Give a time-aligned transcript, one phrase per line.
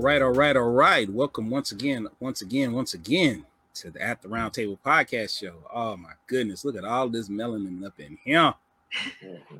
[0.00, 1.10] All right, all right, all right.
[1.10, 3.44] Welcome once again, once again, once again
[3.74, 5.56] to the At the Round Table podcast show.
[5.70, 8.54] Oh my goodness, look at all this melanin up in here.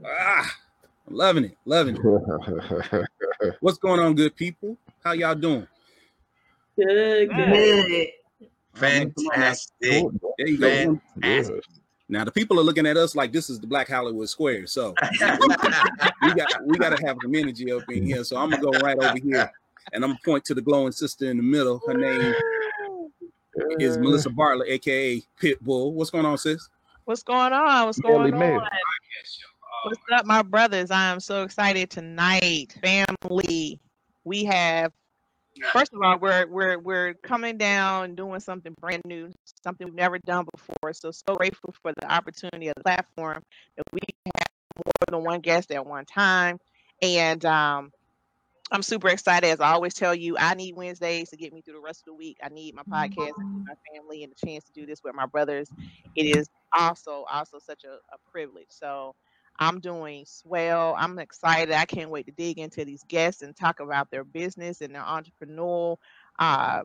[0.02, 0.56] Ah,
[1.06, 3.06] I'm loving it, loving it.
[3.60, 4.78] What's going on, good people?
[5.04, 5.66] How y'all doing?
[6.74, 8.08] Good, good.
[8.76, 10.06] Fantastic.
[10.38, 11.00] There you go.
[11.20, 11.64] Fantastic.
[12.08, 14.68] Now the people are looking at us like this is the Black Hollywood Square.
[14.68, 14.94] So
[16.22, 18.24] we got we got to have some energy up in here.
[18.24, 19.52] So I'm gonna go right over here
[19.92, 21.80] and I'm gonna point to the glowing sister in the middle.
[21.86, 22.34] Her name
[23.78, 25.92] is Melissa Bartlett, aka Pitbull.
[25.92, 26.68] What's going on, sis?
[27.04, 27.86] What's going on?
[27.86, 28.60] What's Melly going Mel.
[28.60, 28.68] on?
[29.84, 30.90] What's up, my brothers?
[30.90, 33.80] I am so excited tonight, family.
[34.24, 34.92] We have
[35.72, 39.32] first of all, we're we're we're coming down and doing something brand new,
[39.64, 40.92] something we've never done before.
[40.92, 43.42] So so grateful for the opportunity of the platform
[43.76, 46.58] that we have more than one guest at one time,
[47.02, 47.90] and um.
[48.72, 49.48] I'm super excited.
[49.48, 52.06] As I always tell you, I need Wednesdays to get me through the rest of
[52.06, 52.38] the week.
[52.42, 55.26] I need my podcast and my family and the chance to do this with my
[55.26, 55.68] brothers.
[56.14, 58.68] It is also also such a, a privilege.
[58.68, 59.14] So
[59.58, 60.94] I'm doing swell.
[60.96, 61.74] I'm excited.
[61.74, 65.02] I can't wait to dig into these guests and talk about their business and their
[65.02, 65.96] entrepreneurial
[66.38, 66.82] uh,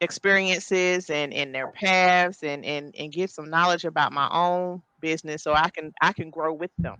[0.00, 5.42] experiences and, and their paths and, and and get some knowledge about my own business
[5.42, 6.96] so I can I can grow with them.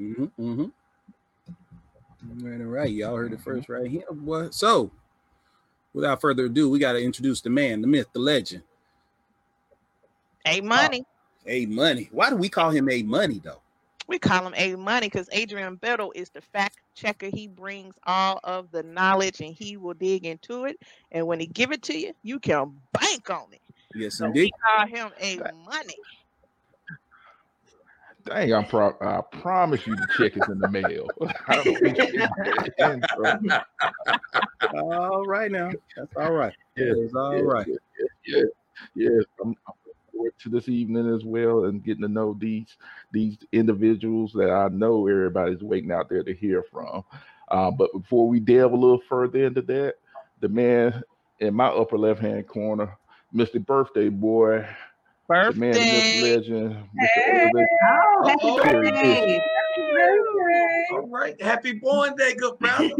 [0.00, 0.24] Mm-hmm.
[0.24, 0.64] mm-hmm.
[2.28, 2.90] All right, all right.
[2.90, 3.50] Y'all heard it mm-hmm.
[3.50, 4.04] first right here.
[4.10, 4.48] Boy.
[4.50, 4.90] So
[5.92, 8.62] without further ado, we got to introduce the man, the myth, the legend.
[10.46, 11.04] A uh, money.
[11.46, 12.08] A money.
[12.12, 13.60] Why do we call him A money though?
[14.08, 17.26] We call him A Money because Adrian Bettle is the fact checker.
[17.26, 20.80] He brings all of the knowledge and he will dig into it.
[21.10, 23.60] And when he give it to you, you can bank on it.
[23.94, 24.44] Yes, So indeed.
[24.44, 25.96] we call him A Money.
[28.26, 31.08] Dang, I'm pro- I promise you the check is in the mail.
[31.48, 31.62] I
[32.78, 33.04] in
[34.74, 35.70] All right now.
[35.96, 36.52] That's all right.
[36.76, 37.66] Yes, That's all yes, right.
[37.68, 38.44] yes, yes,
[38.96, 39.24] yes.
[39.40, 42.76] I'm, I'm looking forward to this evening as well and getting to know these
[43.12, 47.04] these individuals that I know everybody's waiting out there to hear from.
[47.48, 49.94] Uh, but before we delve a little further into that,
[50.40, 51.00] the man
[51.38, 52.98] in my upper left hand corner,
[53.32, 53.64] Mr.
[53.64, 54.66] Birthday Boy,
[55.28, 56.20] the man, the myth, Birthday.
[56.20, 57.18] legend, Mr.
[57.28, 57.68] Elevation.
[57.88, 59.40] Oh, happy Oh, birthday.
[60.92, 61.40] All right.
[61.42, 62.94] Happy born day, good brother.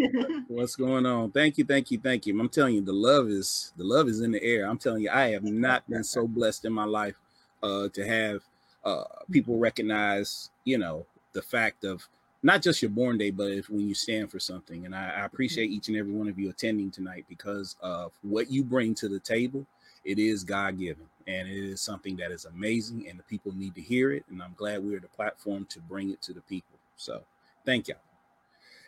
[0.48, 1.30] What's going on?
[1.32, 2.38] Thank you, thank you, thank you.
[2.38, 4.68] I'm telling you, the love is the love is in the air.
[4.68, 7.16] I'm telling you, I have not been so blessed in my life
[7.62, 8.42] uh, to have
[8.84, 12.06] uh, people recognize, you know, the fact of
[12.42, 14.86] not just your born day, but if when you stand for something.
[14.86, 18.50] And I, I appreciate each and every one of you attending tonight because of what
[18.50, 19.66] you bring to the table.
[20.06, 23.74] It is God given, and it is something that is amazing, and the people need
[23.74, 24.24] to hear it.
[24.30, 26.78] And I'm glad we're the platform to bring it to the people.
[26.96, 27.22] So
[27.64, 27.98] thank y'all.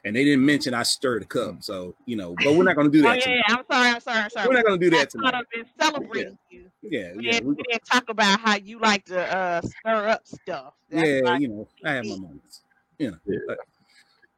[0.05, 2.91] And they didn't mention I stirred the cup, so you know, but we're not going
[2.91, 3.27] to do Oh that.
[3.27, 4.49] yeah, yeah, I'm sorry, I'm sorry, I'm sorry.
[4.49, 5.35] We're not going to do that I thought tonight.
[5.35, 6.71] I've been celebrating you.
[6.83, 10.09] Yeah, We, yeah, didn't, we, we didn't talk about how you like to uh, stir
[10.09, 10.75] up stuff.
[10.89, 11.21] That's yeah.
[11.23, 12.63] why- You know, I have my moments.
[13.01, 13.39] You know, Yeah.
[13.49, 13.59] but,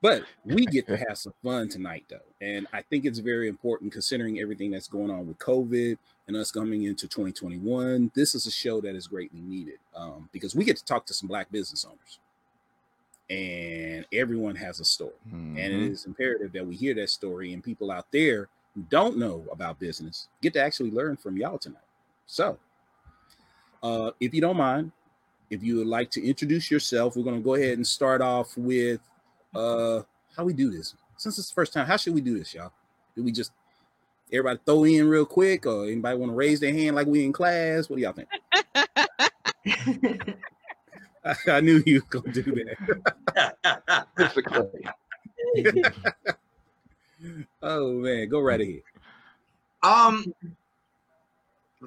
[0.02, 3.92] but we get to have some fun tonight, though, and I think it's very important
[3.92, 8.12] considering everything that's going on with COVID and us coming into 2021.
[8.14, 11.14] This is a show that is greatly needed um, because we get to talk to
[11.14, 12.18] some Black business owners,
[13.28, 15.12] and everyone has a story.
[15.58, 15.90] and it Mhm.
[15.92, 19.78] is imperative that we hear that story and people out there who don't know about
[19.78, 21.82] business get to actually learn from y'all tonight
[22.26, 22.58] so
[23.82, 24.92] uh, if you don't mind
[25.50, 28.56] if you would like to introduce yourself we're going to go ahead and start off
[28.56, 29.00] with
[29.54, 30.02] uh,
[30.36, 32.72] how we do this since it's the first time how should we do this y'all
[33.16, 33.52] do we just
[34.32, 37.32] everybody throw in real quick or anybody want to raise their hand like we in
[37.32, 38.28] class what do y'all think
[41.48, 42.76] i knew you were going to do that
[44.16, 44.82] Mr.
[47.62, 48.82] Oh man go right ahead
[49.82, 50.34] um,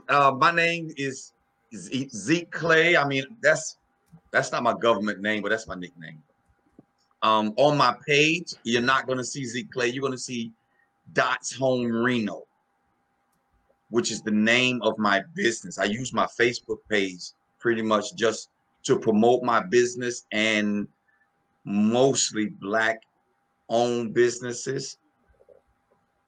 [0.09, 1.33] uh, my name is
[1.75, 2.97] Zeke Clay.
[2.97, 3.77] I mean, that's
[4.31, 6.21] that's not my government name, but that's my nickname.
[7.23, 9.87] Um, on my page, you're not going to see Zeke Clay.
[9.87, 10.51] You're going to see
[11.13, 12.43] Dots Home Reno,
[13.89, 15.79] which is the name of my business.
[15.79, 17.21] I use my Facebook page
[17.59, 18.49] pretty much just
[18.83, 20.85] to promote my business and
[21.63, 23.01] mostly black
[23.69, 24.97] owned businesses.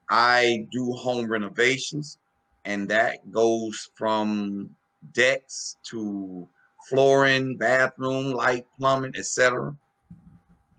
[0.08, 2.18] I do home renovations,
[2.64, 4.70] and that goes from
[5.12, 6.48] decks to
[6.88, 9.76] flooring, bathroom, light, plumbing, etc.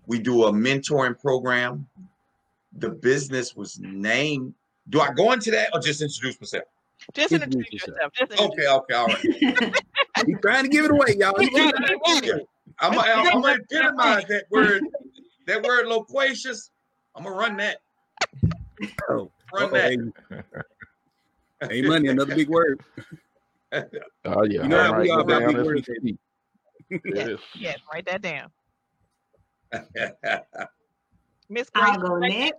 [0.08, 1.86] We do a mentoring program.
[2.78, 4.54] The business was named.
[4.88, 6.64] Do I go into that or just introduce myself?
[7.12, 8.12] Just Introduce introduce yourself.
[8.18, 8.30] yourself.
[8.30, 9.74] Just introduce Okay, okay, all right.
[10.26, 11.38] He's trying to give it away, y'all.
[11.38, 11.72] He yourself.
[12.04, 12.46] keep- He ready.
[12.80, 14.82] I'm gonna I'm epitomize that word,
[15.46, 16.70] that word loquacious.
[17.14, 17.78] I'm gonna run that.
[19.08, 20.44] Oh, Run uh-oh, that.
[21.60, 22.80] hey, hey, money, another big word.
[23.72, 23.82] Oh
[24.44, 24.62] yeah.
[24.62, 25.88] You know how I'm we writing are it about down big words.
[27.04, 27.38] Yes.
[27.54, 28.48] Yes, write that down.
[31.48, 31.84] Miss Grace.
[31.86, 32.58] I'll go next.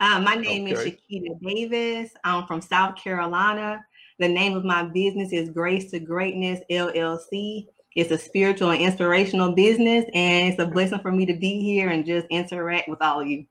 [0.00, 0.72] Uh, my name Okay.
[0.72, 2.12] is Shakita Davis.
[2.24, 3.84] I'm from South Carolina.
[4.18, 7.66] The name of my business is Grace to Greatness LLC.
[7.96, 11.90] It's a spiritual and inspirational business, and it's a blessing for me to be here
[11.90, 13.46] and just interact with all of you.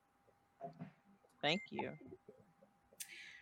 [1.41, 1.91] Thank you.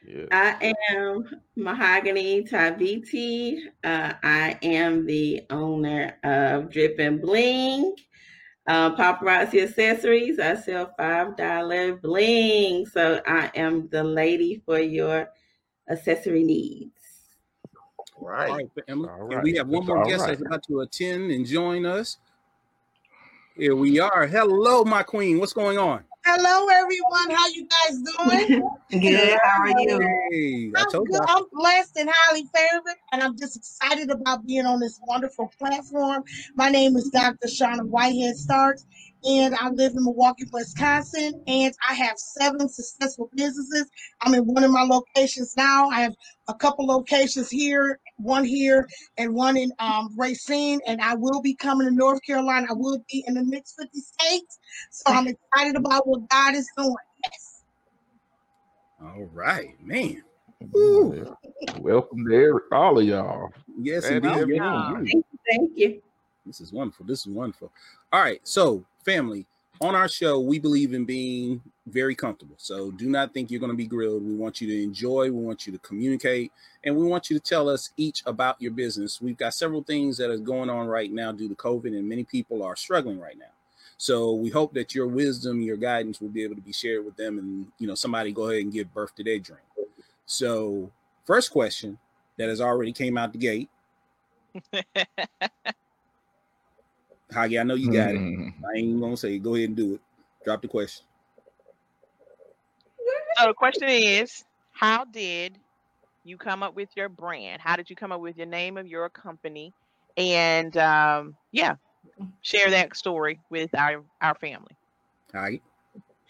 [0.06, 0.26] Yeah.
[0.32, 3.60] I am Mahogany Taviti.
[3.84, 7.96] Uh, I am the owner of Drip and Bling.
[8.68, 10.40] Uh, paparazzi accessories.
[10.40, 12.86] I sell five dollar bling.
[12.86, 15.30] So I am the lady for your
[15.90, 16.92] accessory needs.
[18.20, 18.52] All right.
[18.52, 19.10] right, family.
[19.10, 20.30] All And we have one more all guest right.
[20.30, 22.18] that's about to attend and join us.
[23.56, 24.28] Here we are.
[24.28, 25.40] Hello, my queen.
[25.40, 26.04] What's going on?
[26.30, 27.30] Hello, everyone.
[27.34, 28.62] How you guys doing?
[28.92, 29.38] Good.
[29.44, 30.00] How are you?
[30.30, 31.16] Hey, I I'm told good.
[31.16, 31.26] you.
[31.26, 36.26] I'm blessed and highly favored, and I'm just excited about being on this wonderful platform.
[36.56, 37.48] My name is Dr.
[37.48, 38.86] Shauna Whitehead Starks,
[39.24, 43.90] and I live in Milwaukee, Wisconsin, and I have seven successful businesses.
[44.22, 45.88] I'm in one of my locations now.
[45.90, 46.14] I have
[46.50, 48.88] a couple locations here, one here,
[49.18, 52.68] and one in um, Racine, and I will be coming to North Carolina.
[52.70, 54.60] I will be in the next 50 states,
[54.92, 56.96] so I'm excited about what God is doing.
[57.24, 57.64] Yes.
[59.02, 60.24] All right, man.
[60.60, 61.24] Yeah.
[61.80, 63.50] Welcome there, all of y'all.
[63.80, 64.38] Yes, And indeed.
[64.38, 64.98] every Yes, room.
[64.98, 65.24] indeed.
[65.50, 66.02] Thank you.
[66.46, 67.06] This is wonderful.
[67.06, 67.72] This is wonderful.
[68.12, 68.40] All right.
[68.44, 69.46] So, family,
[69.82, 72.56] on our show, we believe in being very comfortable.
[72.58, 74.24] So, do not think you're going to be grilled.
[74.24, 76.52] We want you to enjoy, we want you to communicate,
[76.84, 79.22] and we want you to tell us each about your business.
[79.22, 82.24] We've got several things that are going on right now due to COVID, and many
[82.24, 83.46] people are struggling right now.
[83.98, 87.16] So, we hope that your wisdom, your guidance will be able to be shared with
[87.16, 89.60] them, and you know, somebody go ahead and give birth to their dream.
[90.26, 90.92] So,
[91.26, 91.98] first question
[92.38, 93.70] that has already came out the gate.
[97.32, 98.22] Hagi, I know you got it.
[98.22, 98.54] Mhm.
[98.64, 99.38] I ain't gonna say.
[99.38, 100.02] Go ahead and do it.
[100.46, 101.06] Drop the question.
[103.38, 105.60] So the question is, how did
[106.24, 107.62] you come up with your brand?
[107.62, 109.74] How did you come up with your name of your company?
[110.16, 111.76] And um, yeah,
[112.42, 114.76] share that story with our our family.
[115.34, 115.62] Hagi,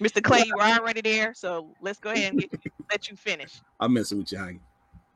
[0.01, 0.21] Mr.
[0.21, 3.61] Clay, you were already there, so let's go ahead and get you, let you finish.
[3.79, 4.59] I'm messing with you, Hagi.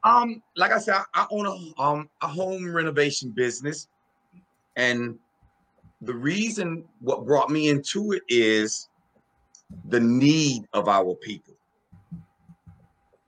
[0.04, 3.88] Um, like I said, I, I own a um a home renovation business,
[4.76, 5.20] and
[6.02, 8.90] the reason what brought me into it is
[9.90, 11.54] the need of our people.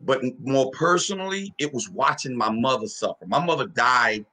[0.02, 3.26] But more personally, it was watching my mother suffer.
[3.26, 4.26] My mother died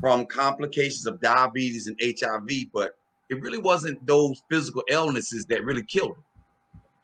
[0.00, 2.96] from complications of diabetes and HIV, but
[3.28, 6.22] it really wasn't those physical illnesses that really killed her.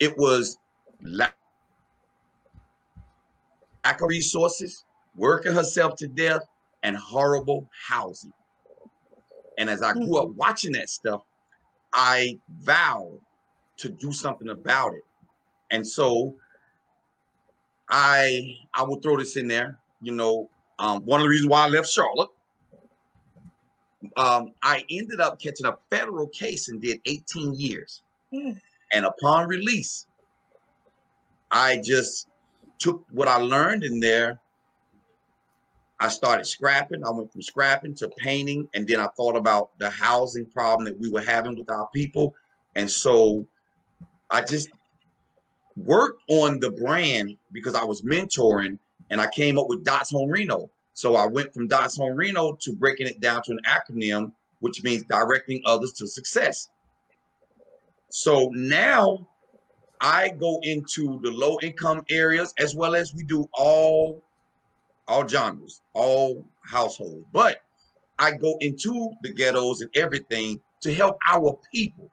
[0.01, 0.59] It was
[1.03, 1.35] lack
[3.85, 4.85] lack of resources,
[5.17, 6.43] working herself to death,
[6.83, 8.33] and horrible housing.
[9.59, 11.23] And as I grew up watching that stuff,
[11.93, 13.21] I vowed
[13.79, 15.05] to do something about it.
[15.71, 16.35] And so
[17.89, 19.79] I I will throw this in there.
[20.01, 22.31] You know, um, one of the reasons why I left Charlotte,
[24.17, 28.03] um, I ended up catching a federal case and did 18 years.
[28.33, 28.61] Mm.
[28.93, 30.07] And upon release,
[31.51, 32.29] I just
[32.79, 34.41] took what I learned in there.
[36.03, 37.05] I started scrapping.
[37.05, 40.99] I went from scrapping to painting, and then I thought about the housing problem that
[40.99, 42.35] we were having with our people,
[42.75, 43.47] and so
[44.29, 44.71] I just
[45.77, 48.81] worked on the brand because I was mentoring,
[49.11, 50.69] and I came up with Dots Home Reno.
[50.93, 54.83] So I went from Dots Home Reno to breaking it down to an acronym, which
[54.83, 56.69] means directing others to success.
[58.09, 59.29] So now
[60.01, 64.21] I go into the low income areas as well as we do all
[65.09, 67.25] all genres, all households.
[67.33, 67.63] But
[68.19, 72.11] I go into the ghettos and everything to help our people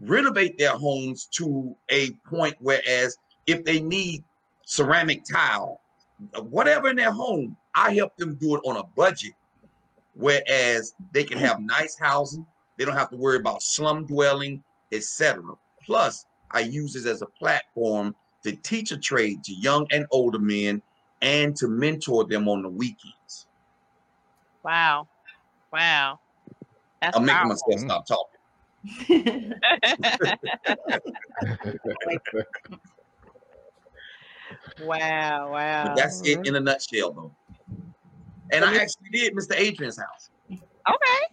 [0.00, 4.22] renovate their homes to a point whereas if they need
[4.64, 5.80] ceramic tile,
[6.50, 9.32] whatever in their home, I help them do it on a budget.
[10.14, 12.46] Whereas they can have nice housing,
[12.78, 14.62] they don't have to worry about slum dwelling,
[14.92, 15.42] etc.
[15.84, 18.14] Plus, I use this as a platform
[18.44, 20.80] to teach a trade to young and older men
[21.24, 23.46] and to mentor them on the weekends.
[24.62, 25.08] Wow,
[25.72, 26.20] wow,
[27.00, 29.54] that's I'm making myself stop talking.
[34.82, 35.84] wow, wow.
[35.84, 37.32] But that's it in a nutshell, though.
[38.52, 39.56] And I actually did Mr.
[39.56, 41.26] Adrian's house, Okay.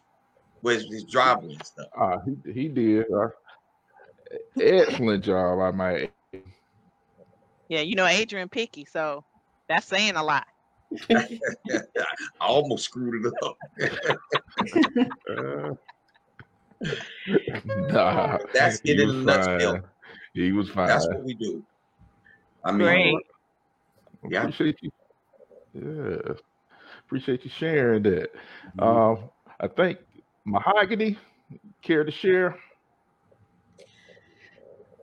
[0.62, 1.88] with his driveway and stuff.
[2.00, 3.06] Uh, he, he did.
[3.12, 3.28] Uh,
[4.60, 6.12] excellent job, I might.
[7.68, 9.24] Yeah, you know Adrian picky, so
[9.72, 10.46] that's saying a lot.
[11.10, 11.26] I
[12.42, 13.58] almost screwed it up.
[15.30, 15.74] Uh,
[17.94, 19.80] nah, That's he it in a nutshell.
[20.34, 20.88] He was fine.
[20.88, 21.64] That's what we do.
[22.64, 23.16] I mean, Great.
[24.30, 24.42] Yeah.
[24.42, 24.92] Appreciate you.
[25.74, 26.34] Yeah.
[27.06, 28.32] Appreciate you sharing that.
[28.78, 28.84] Mhm.
[28.84, 30.00] Um, I think
[30.46, 31.18] Mahogany,
[31.82, 32.58] care to share?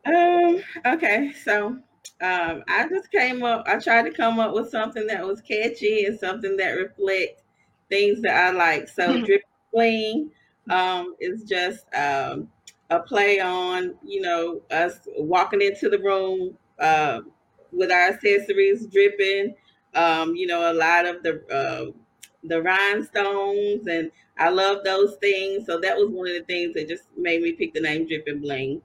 [0.05, 1.79] Um, okay, so
[2.21, 6.05] um, I just came up, I tried to come up with something that was catchy
[6.05, 7.43] and something that reflect
[7.89, 8.89] things that I like.
[8.89, 10.31] So drip bling
[10.71, 12.49] um is just um
[12.91, 17.21] a play on, you know, us walking into the room uh,
[17.73, 19.55] with our accessories dripping,
[19.95, 21.93] um, you know, a lot of the uh,
[22.45, 25.67] the rhinestones and I love those things.
[25.67, 28.25] So that was one of the things that just made me pick the name Drip
[28.27, 28.81] and Bling.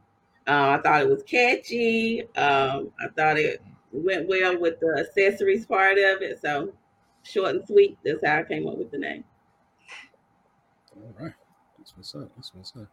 [0.48, 2.22] Uh, I thought it was catchy.
[2.36, 6.40] Um, I thought it went well with the accessories part of it.
[6.42, 6.74] So
[7.24, 7.98] short and sweet.
[8.04, 9.24] That's how I came up with the name.
[10.96, 11.34] All right.
[11.78, 12.32] That's what's up.
[12.36, 12.88] That's what's up.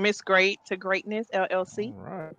[0.00, 1.94] Miss Great to Greatness LLC.
[1.94, 2.34] All right.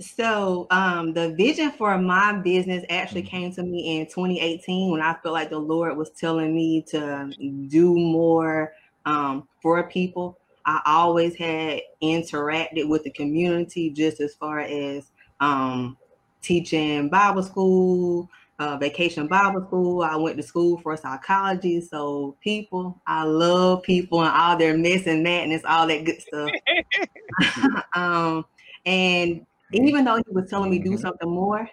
[0.00, 3.28] So, um, the vision for my business actually Mhm.
[3.28, 7.34] came to me in 2018 when I felt like the Lord was telling me to
[7.68, 8.74] do more
[9.06, 10.38] um, for people.
[10.66, 15.98] I always had interacted with the community just as far as um,
[16.42, 18.28] teaching Bible school,
[18.58, 20.02] uh, vacation Bible school.
[20.02, 21.80] I went to school for psychology.
[21.80, 26.54] So, people, I love people and all their mess and madness, all that good stuff.
[27.94, 28.44] um,
[28.86, 30.98] and even though he was telling me do Mhm.
[30.98, 31.68] something more,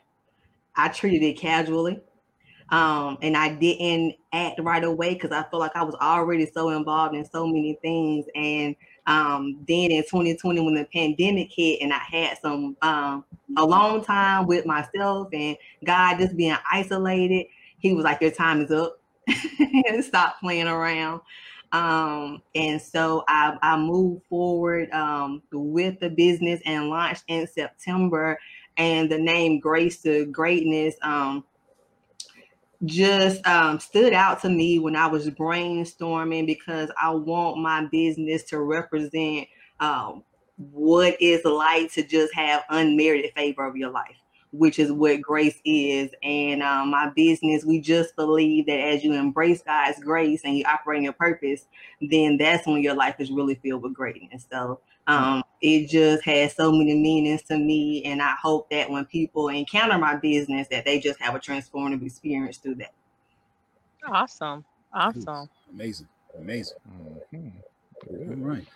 [0.76, 2.02] I treated it casually.
[2.72, 6.70] Um, and I didn't act right away because I felt like I was already so
[6.70, 8.26] involved in so many things.
[8.34, 8.76] And
[9.08, 13.26] um, then in 2020, when the pandemic hit, and I had some um,
[13.58, 17.48] a long time with myself and God just being isolated,
[17.80, 19.00] He was like, "Your time is up.
[20.02, 21.22] Stop playing around."
[21.74, 28.40] Um, and so I, I moved forward um, with the business and launched in September.
[28.78, 31.44] And the name Grace to Greatness um,
[32.86, 38.44] just um, stood out to me when I was brainstorming because I want my business
[38.46, 39.48] to represent
[39.80, 40.24] um,
[40.56, 44.16] what it's like to just have unmerited favor of your life,
[44.52, 46.12] which is what grace is.
[46.24, 50.66] And um, my business, we just believe that as you embrace God's grace and you
[50.66, 51.68] operate in your purpose,
[52.02, 54.48] then that's when your life is really filled with greatness.
[54.52, 59.06] So um, it just has so many meanings to me, and I hope that when
[59.06, 62.94] people encounter my business, that they just have a transformative experience through that.
[64.08, 64.66] Awesome.
[64.94, 65.50] Awesome.
[65.74, 66.10] Amazing.
[66.38, 66.78] Amazing.
[67.34, 67.54] Mhm.
[68.30, 68.36] All Yeah.
[68.38, 68.68] right.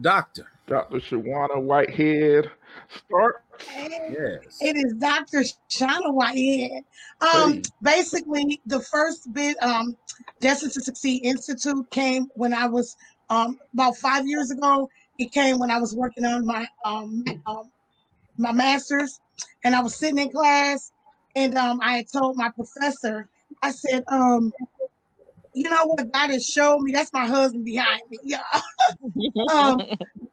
[0.00, 0.46] Doctor.
[0.66, 0.98] Dr.
[0.98, 2.50] Shawana Whitehead,
[3.06, 3.42] start.
[4.10, 4.58] Yes.
[4.60, 5.42] It is Dr.
[5.70, 6.84] Shawana Whitehead.
[7.22, 7.62] Um, Hey.
[7.82, 9.96] basically, the first bit, um,
[10.40, 12.96] Destined to Succeed Institute came when I was
[13.30, 14.88] um about five years ago.
[15.18, 17.70] It came when I was working on my um, um
[18.36, 19.20] my master's,
[19.64, 20.92] and I was sitting in class,
[21.36, 23.28] and um, I had told my professor,
[23.62, 24.52] I said, um,
[25.58, 26.92] you know what God has showed me.
[26.92, 28.18] That's my husband behind me.
[28.24, 28.42] Yeah.
[29.52, 29.82] um,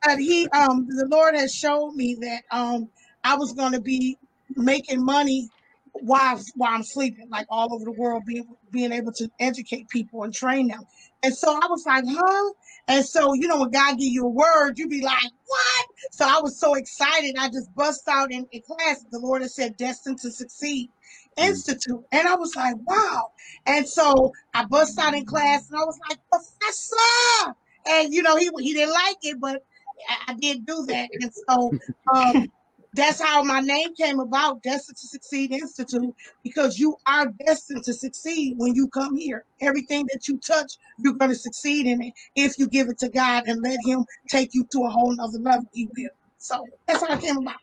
[0.03, 2.89] but he um the Lord has showed me that um
[3.23, 4.17] I was gonna be
[4.55, 5.49] making money
[5.93, 10.23] while while I'm sleeping, like all over the world, being being able to educate people
[10.23, 10.83] and train them.
[11.23, 12.53] And so I was like, huh?
[12.87, 15.87] And so, you know, when God give you a word, you be like, what?
[16.11, 17.35] So I was so excited.
[17.39, 19.03] I just bust out in, in class.
[19.11, 20.91] The Lord has said, destined to succeed
[21.37, 22.03] institute.
[22.11, 23.31] And I was like, wow.
[23.65, 27.55] And so I bust out in class and I was like, professor.
[27.87, 29.63] And you know, he he didn't like it, but
[30.09, 31.09] I, I did do that.
[31.21, 31.75] And so
[32.13, 32.47] um
[32.95, 37.93] that's how my name came about, Destined to Succeed Institute, because you are destined to
[37.93, 39.43] succeed when you come here.
[39.59, 43.09] Everything that you touch, you're going to succeed in it if you give it to
[43.09, 45.65] God and let Him take you to a whole nother level.
[45.73, 46.09] He will.
[46.37, 47.55] So that's how I came about.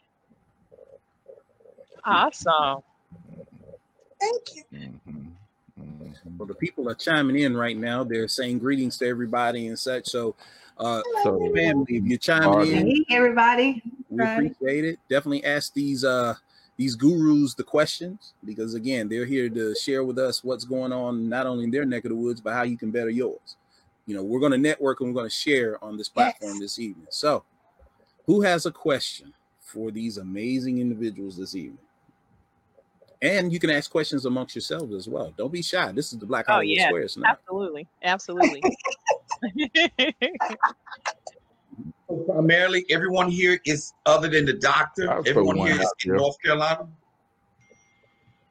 [2.05, 2.83] awesome.
[4.23, 4.63] Thank you.
[4.73, 5.33] Mhm.
[5.81, 6.39] Mhm.
[6.39, 8.05] Well, the people are chiming in right now.
[8.05, 10.07] They're saying greetings to everybody and such.
[10.09, 10.37] So,
[10.79, 12.75] uh, So, family, if you're chiming Pardon.
[12.75, 13.83] in, Hey, everybody.
[14.11, 15.01] we appreciate it.
[15.09, 16.35] Definitely ask these uh
[16.77, 21.29] these gurus the questions because again, they're here to share with us what's going on
[21.29, 23.57] not only in their neck of the woods, but how you can better yours.
[24.07, 26.61] You know, we're going to network and we're going to share on this platform Yes.
[26.61, 27.07] this evening.
[27.11, 27.45] So,
[28.27, 31.79] who has a question for these amazing individuals this evening?
[33.23, 35.33] And you can ask questions amongst yourselves as well.
[35.39, 35.93] Don't be shy.
[35.93, 36.89] This is the Black Oh, Hollywood yeah.
[36.89, 37.31] Squares tonight.
[37.39, 37.87] Absolutely.
[38.03, 38.63] Absolutely.
[42.27, 45.11] primarily everyone here is other than the doctor.
[45.11, 46.19] I'll throw Everyone one here is out in there.
[46.19, 46.89] North Carolina.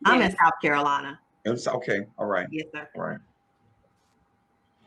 [0.06, 0.32] I'm Yes.
[0.32, 1.20] in South Carolina.
[1.46, 2.06] It's okay.
[2.18, 2.48] All right.
[2.52, 2.88] Yes, sir.
[2.96, 3.20] All right.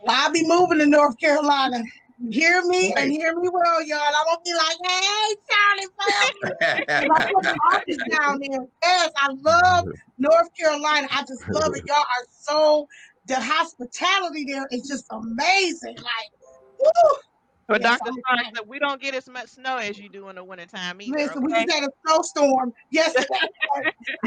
[0.09, 1.83] I'll be moving to North Carolina.
[2.31, 3.04] Hear me Right.
[3.04, 3.99] and hear me well, y'all.
[3.99, 7.12] I won't be like, hey, Charlie, Brown.
[7.16, 8.66] I put the office down there.
[8.83, 9.87] Yes, I love
[10.19, 11.09] North Carolina.
[11.11, 11.85] I just love it.
[11.87, 12.88] Y'all are so
[13.26, 15.97] the hospitality there is just amazing.
[15.97, 16.31] Like,
[16.78, 17.16] woo.
[17.66, 18.09] But Yes, Dr.
[18.11, 18.57] I'm Stein excited.
[18.59, 21.16] said we don't get as much snow as you do in the wintertime either.
[21.16, 23.26] Listen, we just had a snowstorm yesterday.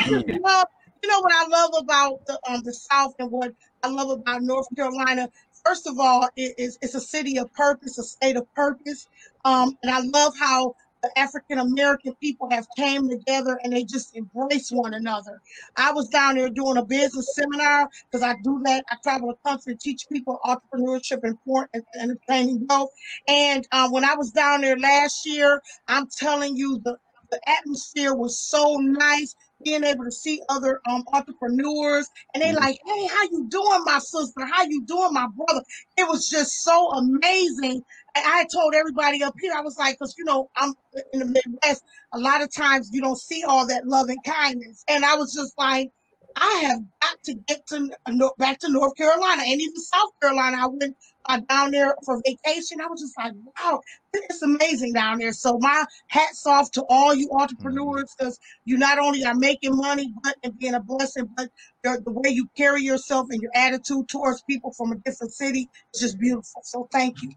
[0.07, 0.63] you, know,
[1.03, 4.41] you know what I love about the um the South and what I love about
[4.41, 5.29] North Carolina.
[5.67, 9.07] First of all, it is it's a city of purpose, a state of purpose.
[9.45, 14.15] Um, and I love how the African American people have came together and they just
[14.17, 15.41] embrace one another.
[15.77, 18.85] I was down there doing a business seminar because I do that.
[18.91, 22.91] I travel the country teach people entrepreneurship and for- and entertaining wealth.
[23.27, 26.97] And um, when I was down there last year, I'm telling you, the,
[27.31, 29.35] the atmosphere was so nice.
[29.63, 32.55] Being able to see other um, entrepreneurs, and they Mhm.
[32.55, 34.45] like, "Hey, how you doing, my sister?
[34.45, 35.63] How you doing, my brother?"
[35.97, 37.83] It was just so amazing.
[38.15, 40.73] And I told everybody up here, I was like, because you know, I'm
[41.13, 41.83] in the Midwest.
[42.13, 45.33] A lot of times you don't see all that love and kindness, and I was
[45.33, 45.91] just like,
[46.35, 47.89] I have got to get to
[48.37, 50.57] back to North Carolina and even South Carolina.
[50.61, 50.95] I went
[51.27, 52.81] uh, down there for vacation.
[52.81, 53.81] I was just like, wow,
[54.13, 55.33] it's amazing down there.
[55.33, 60.13] So my hats off to all you entrepreneurs because you not only are making money,
[60.23, 61.49] but and being a blessing, but
[61.83, 65.69] the, the way you carry yourself and your attitude towards people from a different city
[65.93, 66.61] is just beautiful.
[66.63, 67.31] So thank you.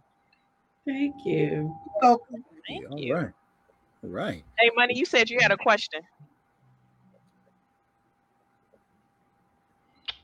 [0.87, 1.75] Thank you.
[2.02, 2.20] So
[2.68, 3.14] Thank All you.
[3.14, 3.30] right.
[4.04, 4.44] All right.
[4.59, 6.00] Hey, Money, you said you had a question.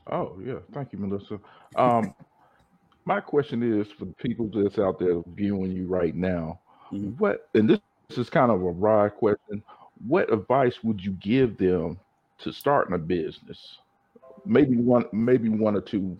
[0.09, 1.39] Oh yeah, thank you, Melissa.
[1.75, 2.13] Um,
[3.07, 6.59] my question is for the people that's out there viewing you right now.
[6.91, 7.17] Mhm.
[7.17, 9.63] What and this, this is kind of a broad question.
[10.05, 11.97] What advice would you give them
[12.39, 13.79] to starting a business?
[14.45, 16.17] Maybe one, maybe one or two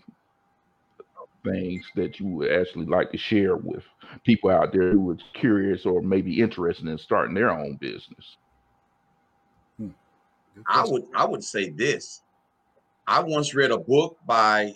[1.43, 3.83] things that you would actually like to share with
[4.23, 8.37] people out there who are curious or maybe interested in starting their own business.
[10.67, 12.23] I would I would say this.
[13.05, 14.73] I once read a book by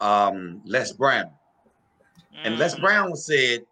[0.00, 1.30] um, Les Brown,
[2.44, 2.80] and Les Mm.
[2.80, 3.64] Brown said,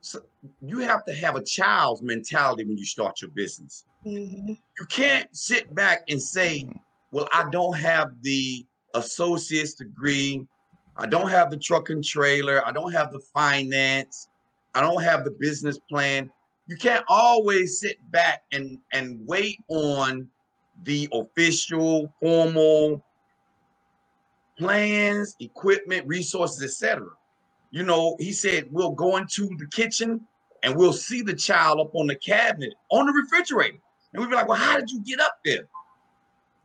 [0.00, 0.20] "So
[0.62, 3.84] "You have to have a child's mentality when you start your business.
[4.04, 4.56] mhm.
[4.78, 6.68] You can't sit back and say,
[7.10, 10.46] "Well, I don't have the associate's degree,
[10.96, 14.28] I don't have the truck and trailer, I don't have the finance,
[14.74, 16.30] I don't have the business plan."
[16.68, 20.28] You can't always sit back and and wait on
[20.84, 23.02] the official, formal
[24.58, 27.06] plans, equipment, resources, etc.
[27.70, 30.26] You know, he said we'll go into the kitchen
[30.62, 33.78] and we'll see the child up on the cabinet on the refrigerator.
[34.12, 35.68] And we'd be like, well, how did you get up there?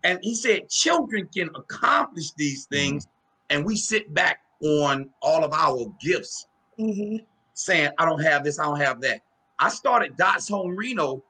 [0.03, 3.07] And he said, children can accomplish these things,
[3.49, 6.47] and we sit back on all of our gifts,
[6.79, 7.25] Mhm.
[7.53, 9.21] saying, I don't have this, I don't have that.
[9.59, 11.23] I started Dots Home Reno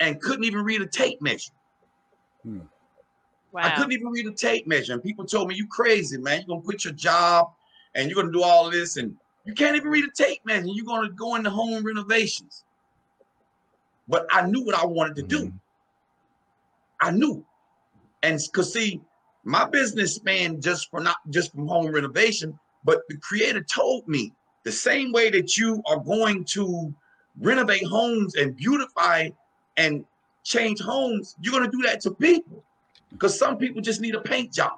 [0.00, 1.52] and couldn't even read a tape measure.
[2.46, 2.58] I
[3.54, 3.76] Wow.
[3.76, 4.94] couldn't even read a tape measure.
[4.94, 6.40] And people told me, you crazy, man.
[6.40, 7.52] You're gonna quit your job
[7.94, 10.66] and you're gonna do all this, and you can't even read a tape measure.
[10.66, 12.64] You're gonna go into home renovations.
[14.08, 15.46] But I knew what I wanted to do.
[15.46, 15.60] Mhm.
[17.00, 17.46] I knew.
[18.22, 19.00] And because see,
[19.44, 24.32] my business spanned just for not just from home renovation, but the creator told me
[24.64, 26.92] the same way that you are going to
[27.38, 29.28] renovate homes and beautify
[29.76, 30.04] and
[30.42, 32.64] change homes, you're going to do that to people.
[33.14, 34.72] Because some people just need a paint job.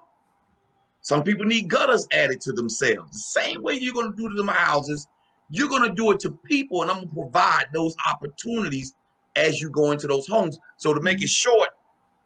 [1.00, 3.12] Some people need gutters added to themselves.
[3.12, 5.08] The same way you're going to do to them houses,
[5.48, 8.94] you're going to do it to people, and I'm going to provide those opportunities
[9.36, 10.58] as you go into those homes.
[10.76, 11.70] So to make it short,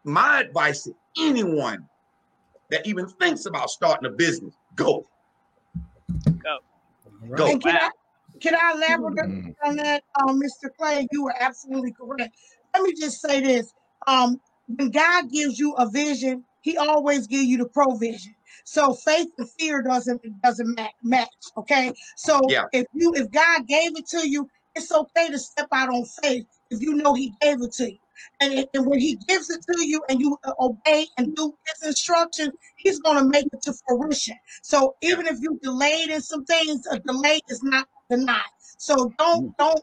[0.05, 1.87] my advice to anyone
[2.71, 5.07] that even thinks about starting a business, go.
[6.27, 6.27] All
[7.23, 7.37] right.
[7.37, 7.47] Go.
[7.47, 7.81] And can Wow.
[7.83, 7.91] I
[8.41, 9.55] can I elaborate Mhm.
[9.65, 10.71] on that, um, Mr.
[10.79, 11.07] Clay?
[11.13, 12.35] You were absolutely correct.
[12.73, 13.75] Let me just say this:
[14.07, 14.41] um,
[14.79, 18.35] when God gives you a vision, He always gives you the provision.
[18.65, 21.29] So faith and fear doesn't doesn't match.
[21.57, 22.67] Okay, so Yeah.
[22.73, 26.47] if you if God gave it to you, it's okay to step out on faith
[26.71, 27.99] if you know He gave it to you.
[28.41, 31.89] And, and when He gives it to you and you uh, obey and do His
[31.89, 34.37] instructions, He's going to make it to fruition.
[34.63, 38.43] So even if you delayed in some things, a delay is not denied.
[38.79, 39.83] So don't don't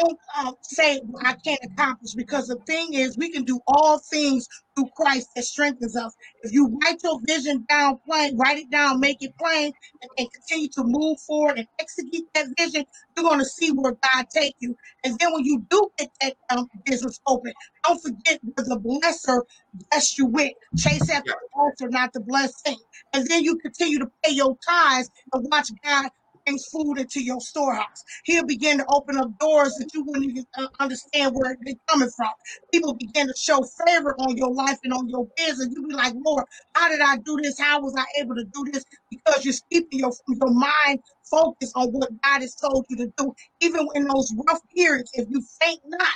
[0.00, 4.48] don't um, say I can't accomplish because the thing is, we can do all things
[4.76, 6.14] through Christ that strengthens us.
[6.42, 10.28] If you write your vision down plain, write it down, make it plain, and, and
[10.32, 12.84] continue to move forward and execute that vision,
[13.16, 14.76] you're going to see where God take you.
[15.04, 17.52] And then when you do get that um, business open,
[17.86, 19.42] don't forget where the blesser
[19.90, 20.52] blessed you with.
[20.76, 22.78] Chase after the altar, not the blessing.
[23.12, 26.10] And then you continue to pay your tithes and watch God
[26.46, 28.04] brings food into your storehouse.
[28.24, 32.10] He'll begin to open up doors that you wouldn't even uh, understand where they're coming
[32.16, 32.30] from.
[32.72, 35.68] People begin to show favor on your life and on your business.
[35.74, 37.58] You be like, Lord, how did I do this?
[37.58, 38.84] How was I able to do this?
[39.10, 43.32] Because you're keeping your, your mind focused on what God has told you to do.
[43.60, 46.12] Even in those rough periods, if you faint not,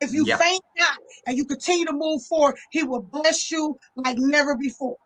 [0.00, 0.36] if you Yeah.
[0.38, 4.96] faint not and you continue to move forward, he will bless you like never before.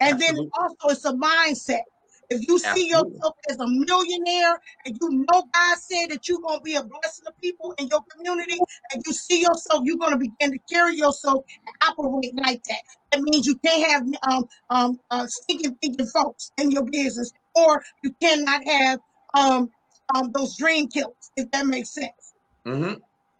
[0.00, 0.50] And then Absolutely.
[0.58, 1.82] also it's a mindset.
[2.30, 3.12] If you see Absolutely.
[3.12, 6.82] yourself as a millionaire and you know God said that you're going to be a
[6.82, 8.58] blessing to people in your community,
[8.92, 12.80] and you see yourself, you're going to begin to carry yourself and operate like that.
[13.12, 17.82] That means you can't have um um uh, stinking thinking folks in your business, or
[18.02, 19.00] you cannot have
[19.34, 19.70] um
[20.14, 22.34] um those dream killers, if that makes sense.
[22.66, 22.94] Mm-hmm.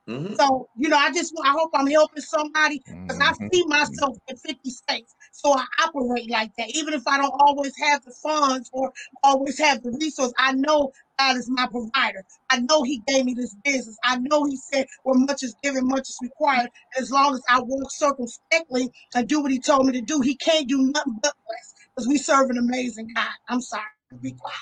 [0.08, 0.34] Mm-hmm.
[0.34, 3.50] So, you know, I just I hope I'm helping somebody because I Mhm.
[3.54, 5.14] see myself in 50 states.
[5.32, 6.70] So I operate like that.
[6.70, 8.92] Even if I don't always have the funds or
[9.24, 12.24] always have the resource, I know God is my provider.
[12.50, 13.96] I know He gave me this business.
[14.04, 16.70] I know He said, Well, much is given, much is required.
[16.98, 20.36] As long as I walk circumspectly and do what He told me to do, He
[20.36, 21.74] can't do nothing but bless.
[21.96, 23.28] Because we serve an amazing God.
[23.48, 23.84] I'm sorry.
[24.22, 24.56] Be quiet.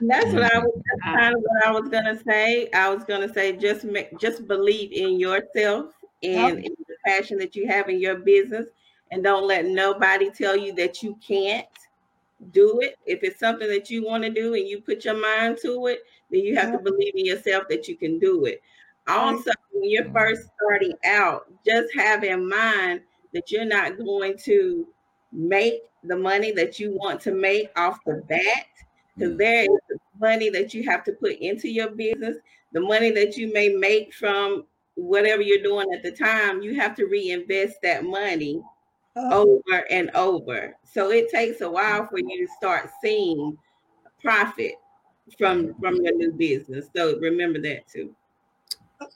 [0.00, 2.68] That's what I was that's uh, kind of what I was gonna say.
[2.72, 7.54] I was gonna say just make just believe in yourself and in the passion that
[7.54, 8.66] you have in your business,
[9.10, 11.66] and don't let nobody tell you that you can't
[12.52, 12.96] do it.
[13.06, 16.00] If it's something that you want to do and you put your mind to it,
[16.30, 18.62] then you have to believe in yourself that you can do it.
[19.06, 24.86] Also, when you're first starting out, just have in mind that you're not going to
[25.32, 28.66] make the money that you want to make off the bat
[29.16, 29.38] because mm.
[29.38, 32.36] there is money that you have to put into your business.
[32.72, 34.64] The money that you may make from
[34.96, 38.62] whatever you're doing at the time you have to reinvest that money
[39.16, 39.42] oh.
[39.42, 40.76] over and over.
[40.84, 43.56] So it takes a while for you to start seeing
[44.22, 44.74] profit
[45.38, 45.80] from mm.
[45.80, 46.86] from your new business.
[46.94, 48.14] So remember that too.
[49.00, 49.06] Uh,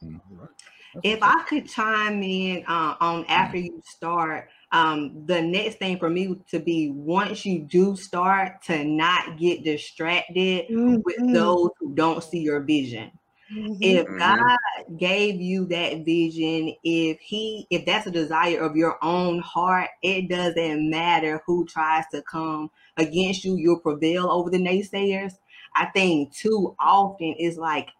[1.02, 6.10] if I could chime in uh, on after you start, um, the next thing for
[6.10, 10.66] me to be once you do start to not get distracted
[11.04, 11.32] with Mhm.
[11.32, 13.12] those who don't see your vision.
[13.50, 13.78] Mhm.
[13.80, 14.18] If Mhm.
[14.18, 14.58] God
[14.98, 20.28] gave you that vision, if He, if that's a desire of your own heart, it
[20.28, 25.34] doesn't matter who tries to come against you, you'll prevail over the naysayers.
[25.76, 27.90] I think too often it's like,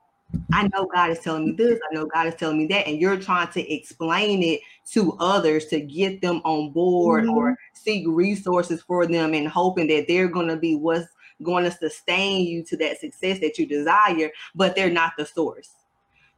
[0.53, 3.01] I know God is telling me this, I know God is telling me that, and
[3.01, 4.61] you're trying to explain it
[4.93, 10.07] to others to get them on board or seek resources for them and hoping that
[10.09, 11.07] they're going to be what's
[11.43, 15.71] going to sustain you to that success that you desire, but they're not the source.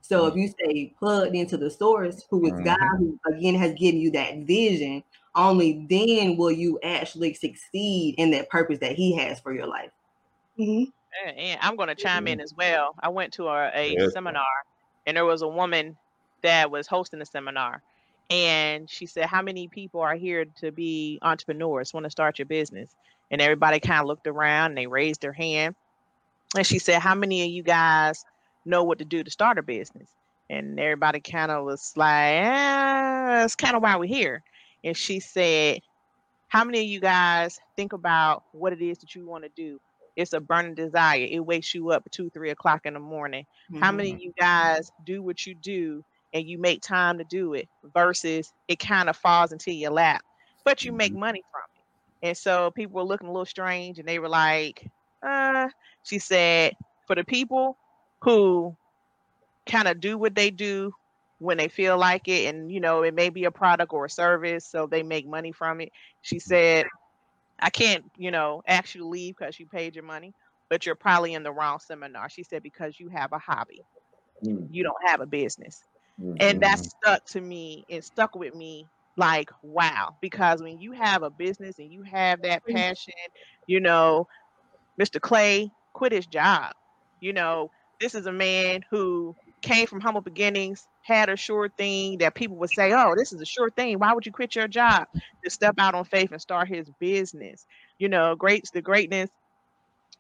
[0.02, 4.00] So if you stay plugged into the source, who is God, who again has given
[4.00, 5.04] you that vision,
[5.36, 9.90] only then will you actually succeed in that purpose that He has for your life.
[10.58, 10.92] Mhm.
[11.26, 12.44] And, I'm going to chime in mm-hmm.
[12.44, 12.94] as well.
[13.00, 14.12] I went to a, a Yes.
[14.12, 14.44] seminar,
[15.06, 15.96] and there was a woman
[16.42, 17.82] that was hosting the seminar,
[18.30, 21.92] and she said, "How many people are here to be entrepreneurs?
[21.92, 22.94] Want to start your business?"
[23.30, 25.74] And everybody kind of looked around and they raised their hand.
[26.56, 28.24] And she said, "How many of you guys
[28.64, 30.08] know what to do to start a business?"
[30.48, 34.42] And everybody kind of was like, ah, "That's kind of why we're here."
[34.84, 35.80] And she said,
[36.48, 39.80] "How many of you guys think about what it is that you want to do?"
[40.16, 41.26] It's a burning desire.
[41.28, 43.46] It wakes you up at two, three o'clock in the morning.
[43.74, 47.54] How many of you guys do what you do and you make time to do
[47.54, 50.22] it versus it kind of falls into your lap,
[50.64, 52.26] but you make money from it?
[52.28, 54.90] And so people were looking a little strange and they were like,
[55.26, 55.68] uh,
[56.02, 56.74] she said,
[57.06, 57.76] for the people
[58.22, 58.76] who
[59.66, 60.92] kind of do what they do
[61.38, 64.10] when they feel like it, and you know, it may be a product or a
[64.10, 65.90] service, so they make money from it.
[66.20, 66.86] She said,
[67.60, 70.34] I can't, you know, ask you to leave because you paid your money,
[70.70, 72.28] but you're probably in the wrong seminar.
[72.30, 73.86] She said, because you have a hobby,
[74.42, 75.84] Mm, you don't have a business.
[76.18, 80.92] mm, And that stuck to me, it stuck with me like, wow, because when you
[80.92, 83.14] have a business and you have that passion,
[83.66, 84.26] you know,
[84.98, 85.20] Mr.
[85.20, 86.72] Clay quit his job.
[87.20, 87.70] You know,
[88.00, 92.56] this is a man who came from humble beginnings, had a sure thing that people
[92.58, 93.98] would say, oh, this is a sure thing.
[93.98, 95.06] Why would you quit your job
[95.44, 97.66] to step out on faith and start his business?
[97.98, 99.30] You know, greats the greatness.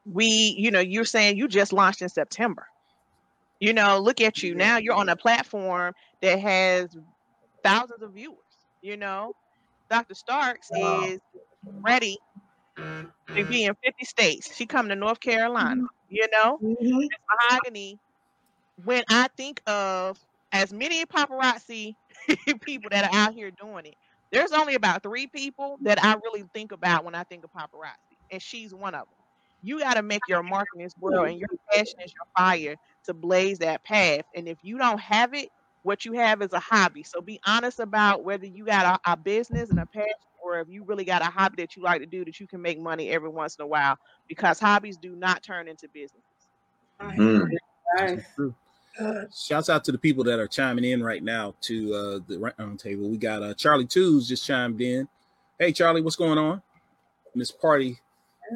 [0.04, 2.66] We, you know, you're saying you just launched in September.
[3.60, 4.78] You know, look at you now.
[4.78, 6.96] You're on a platform that has
[7.64, 8.36] thousands of viewers.
[8.82, 9.34] You know,
[9.90, 10.14] Dr.
[10.14, 11.20] Starks is
[11.84, 12.18] ready
[13.36, 14.54] to be in 50 states.
[14.56, 15.82] She come to North Carolina.
[16.08, 17.08] You know, Mhm.
[17.30, 17.98] Mahogany.
[18.76, 20.18] When I think of
[20.52, 21.96] as many paparazzi
[22.62, 23.94] people that are out here doing it,
[24.32, 28.18] there's only about three people that I really think about when I think of paparazzi,
[28.30, 29.18] and she's one of them.
[29.62, 32.76] You got to make your mark in this world, and your passion is your fire
[33.04, 34.24] to blaze that path.
[34.34, 35.50] And if you don't have it,
[35.82, 37.02] what you have is a hobby.
[37.04, 40.08] So be honest about whether you got a, a business and a passion,
[40.42, 42.62] or if you really got a hobby that you like to do that you can
[42.62, 43.96] make money every once in a while,
[44.28, 46.24] because hobbies do not turn into businesses.
[47.18, 47.48] Mm.
[47.98, 48.24] Nice.
[49.00, 49.08] True.
[49.08, 52.52] Uh, Shouts out to the people that are chiming in right now to uh, the
[52.58, 53.08] round table.
[53.08, 55.08] We got uh, Charlie Twos just chimed in.
[55.58, 56.62] Hey Charlie, what's going on?
[57.34, 57.98] Miss Party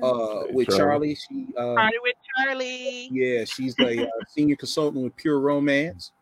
[0.02, 0.78] uh, Hey, with Charlie.
[0.78, 1.14] Charlie.
[1.14, 3.08] She uh, Party with Charlie.
[3.12, 6.12] yeah, she's the uh, senior consultant with Pure Romance.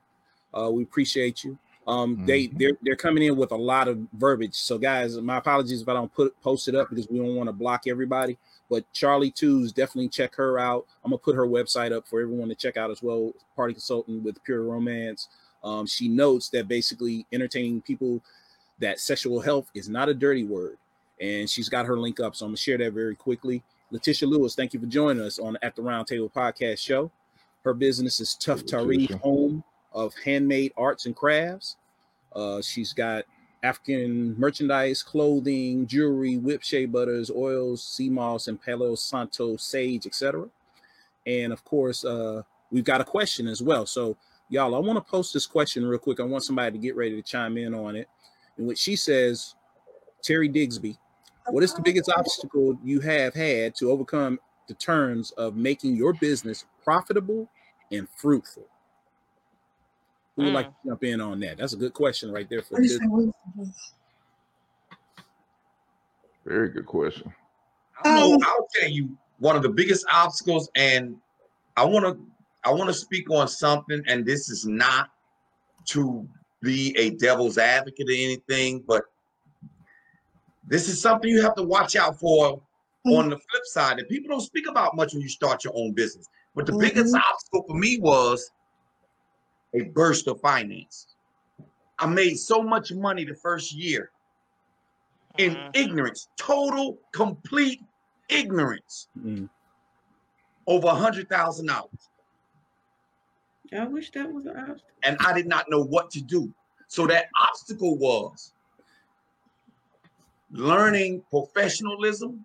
[0.56, 1.58] Uh, we appreciate you.
[1.86, 2.58] Um, they Mhm.
[2.58, 4.54] they're they're coming in with a lot of verbiage.
[4.54, 7.48] So guys, my apologies if I don't put post it up because we don't want
[7.48, 8.38] to block everybody.
[8.72, 10.86] But Charlie Twos, definitely check her out.
[11.04, 13.34] I'm gonna put her website up for everyone to check out as well.
[13.54, 15.28] Party consultant with Pure Romance.
[15.62, 18.22] Um, she notes that basically entertaining people
[18.78, 20.78] that sexual health is not a dirty word,
[21.20, 22.34] and she's got her link up.
[22.34, 23.62] So I'm gonna share that very quickly.
[23.90, 27.10] Letitia Lewis, thank you for joining us on At the Roundtable podcast show.
[27.64, 31.76] Her business is Tough Tari Home of Handmade Arts and Crafts.
[32.34, 33.26] Uh, she's got
[33.62, 40.48] African merchandise, clothing, jewelry, whip shea butters, oils, sea moss, and Palo Santo sage, etc.
[41.26, 43.86] And of course, uh, we've got a question as well.
[43.86, 44.16] So,
[44.48, 46.18] y'all, I want to post this question real quick.
[46.18, 48.08] I want somebody to get ready to chime in on it.
[48.58, 49.54] In which she says,
[50.22, 50.96] Terry Digsby,
[51.48, 56.12] what is the biggest obstacle you have had to overcome the terms of making your
[56.12, 57.48] business profitable
[57.90, 58.66] and fruitful?
[60.42, 60.82] Who would like mm.
[60.82, 61.58] to jump in on that?
[61.58, 63.00] That's a good question right there for what you business.
[63.00, 63.08] say?
[63.08, 63.72] What do you say?
[66.44, 67.32] Very good question.
[68.04, 71.16] I know, Um, I'll tell you one of the biggest obstacles, and
[71.76, 72.18] I want to
[72.64, 75.10] I want to speak on something, and this is not
[75.86, 76.28] to
[76.62, 79.02] be a devil's advocate or anything, but
[80.68, 82.60] this is something you have to watch out for
[83.06, 85.92] on the flip side that people don't speak about much when you start your own
[85.92, 86.28] business.
[86.54, 88.52] But the biggest obstacle for me was
[89.74, 91.06] a burst of finance.
[91.98, 94.10] I made so much money the first year
[95.38, 95.70] in Mhm.
[95.76, 97.82] ignorance, total, complete
[98.28, 99.48] ignorance, Mm.
[100.66, 102.10] over a hundred thousand dollars,
[103.72, 104.88] I wish that was an obstacle.
[105.04, 106.52] and I did not know what to do.
[106.88, 108.52] So that obstacle was
[110.50, 112.44] learning professionalism.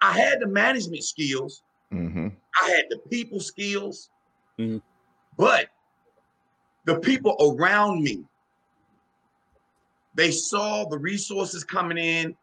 [0.00, 2.28] I had the management skills, Mm-hmm.
[2.62, 4.10] I had the people skills,
[4.58, 4.80] Mhm.
[5.36, 5.68] but
[6.84, 8.24] the people around me,
[10.14, 12.36] they saw the resources coming in.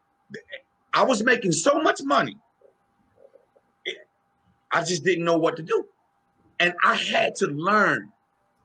[0.92, 2.36] I was making so much money.
[4.70, 5.86] I just didn't know what to do.
[6.60, 8.10] And I had to learn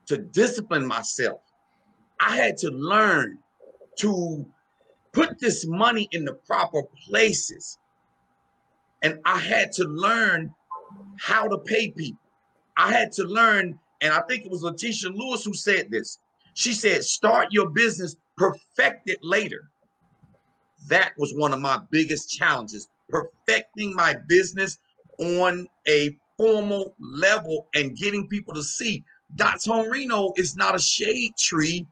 [0.08, 1.42] to discipline myself.
[2.20, 3.38] I had to learn
[4.00, 4.46] to
[5.12, 7.78] put this money in the proper places.
[9.02, 10.54] And I had to learn
[11.20, 12.20] how to pay people.
[12.76, 16.20] I had to learn, and I think it was Letitia Lewis who said this.
[16.54, 19.72] She said, start your business, perfect it later.
[20.90, 24.78] That was one of my biggest challenges, perfecting my business
[25.20, 29.04] on a formal level and getting people to see
[29.36, 31.88] Dots Home Reno is not a shade tree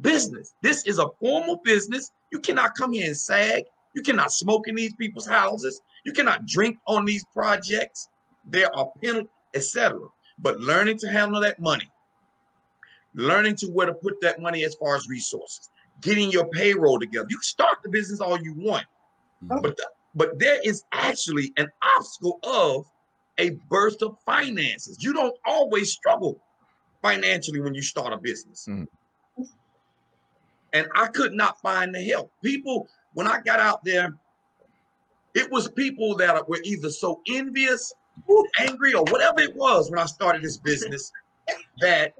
[0.00, 0.54] business.
[0.62, 2.10] This is a formal business.
[2.32, 3.64] You cannot come here and sag.
[3.94, 5.80] You cannot smoke in these people's houses.
[6.04, 8.08] You cannot drink on these projects.
[8.44, 10.00] There are penalties, etc.
[10.42, 11.88] But learning to handle that money,
[13.14, 17.26] learning to where to put that money as far as resources, getting your payroll together.
[17.30, 18.86] You can start the business all you want,
[19.42, 22.84] but the, but there is actually an obstacle of
[23.38, 24.98] a burst of finances.
[25.00, 26.42] You don't always struggle
[27.00, 28.66] financially when you start a business.
[28.68, 28.86] Mhm.
[30.74, 32.32] And I could not find the help.
[32.42, 34.14] People, when I got out there,
[35.34, 37.92] it was people that were either so envious,
[38.60, 41.10] angry, or whatever it was when I started this business
[41.80, 42.14] that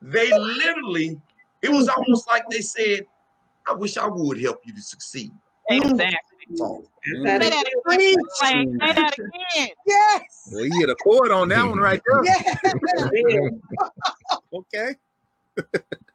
[0.00, 1.20] they literally,
[1.62, 3.06] it was almost like they said,
[3.68, 5.30] I wish I would help you to succeed.
[5.68, 6.16] Exactly.
[6.56, 6.84] So.
[7.24, 8.18] That Say is- that again.
[8.34, 9.68] Say that again.
[9.86, 10.48] Yes.
[10.52, 12.24] Well, you hit a chord on that one right there.
[12.24, 12.56] Yes.
[14.54, 14.94] Okay.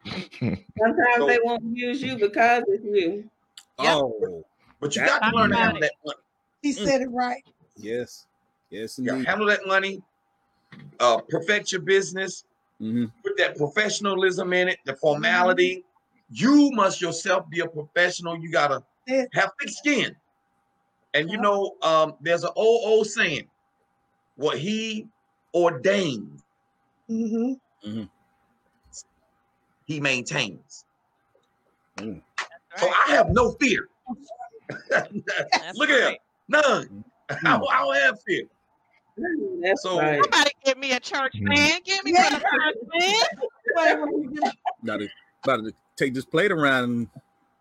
[0.10, 3.30] Sometimes they won't use you because it's you.
[3.80, 3.96] Yep.
[3.96, 4.46] Oh,
[4.80, 6.18] but you got to learn how to Talk that money.
[6.62, 7.44] He said it right.
[7.76, 8.26] yes.
[8.70, 10.02] Yes, You handle that money
[11.00, 12.44] uh, perfect your business,
[12.82, 13.12] Mhm.
[13.24, 15.86] put that professionalism in it, the formality.
[16.30, 18.38] You must yourself be a professional.
[18.38, 19.26] You gotta Yeah.
[19.34, 20.16] have thick skin.
[21.14, 23.50] And you know, um, there's an old old saying,
[24.36, 25.08] what he
[25.54, 26.44] ordained,
[27.08, 27.54] hmm
[29.86, 30.84] he maintains.
[31.96, 32.22] Mm.
[32.72, 32.90] That's So.
[32.90, 33.88] I have no fear.
[34.90, 36.08] That's Look at him.
[36.08, 36.22] right.
[36.50, 37.06] None.
[37.30, 38.44] I, I don't have fear.
[39.62, 40.22] That's So- right.
[40.22, 41.56] Somebody give me a church Mhm.
[41.56, 41.80] man.
[41.84, 42.30] Give me Yeah.
[42.30, 43.16] some church man.
[45.44, 47.08] About to take this plate around and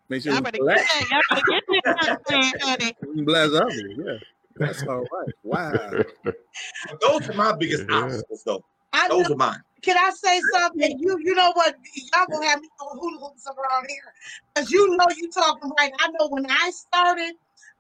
[0.08, 1.10] make sure Y'all better get blast, that.
[1.10, 2.96] Y'all better get that church man, honey.
[3.26, 3.82] we others.
[3.96, 4.18] Yeah,
[4.56, 5.34] that's all right.
[5.42, 5.72] Wow.
[7.00, 8.02] Those are my biggest Yeah.
[8.02, 8.64] obstacles, though.
[8.92, 9.62] I Those know, are mine.
[9.82, 10.98] can I say something?
[10.98, 11.74] You you know what?
[12.12, 14.12] Y'all gonna have me doing hula hoops around here.
[14.54, 15.92] Cause you know you talking right.
[16.00, 17.34] I know when I started,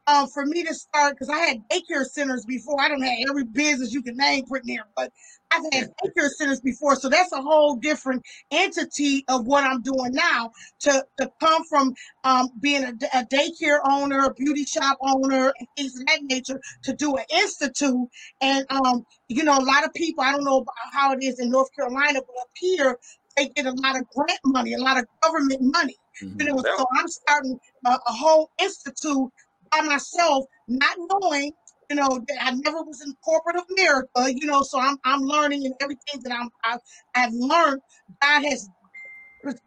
[0.06, 2.80] um, for me to start, because I had daycare centers before.
[2.80, 5.12] I don't have every business you can name pretty near, but
[5.52, 6.96] I've had daycare centers before.
[6.96, 10.50] So that's a whole different entity of what I'm doing now.
[10.80, 15.68] To to come from um being a, a daycare owner, a beauty shop owner, and
[15.76, 18.08] things of that nature, to do an institute.
[18.40, 21.40] And um, you know, a lot of people, I don't know about how it is
[21.40, 22.98] in North Carolina, but up here,
[23.36, 25.96] they get a lot of grant money, a lot of government money.
[26.22, 26.40] Mhm.
[26.40, 29.30] You know, so I'm starting a, a whole institute
[29.80, 31.52] by myself, not knowing,
[31.90, 35.66] you know, that I never was in corporate America, you know, so I'm I'm learning
[35.66, 36.80] and everything that I'm I've,
[37.14, 37.82] I've learned,
[38.22, 38.68] God has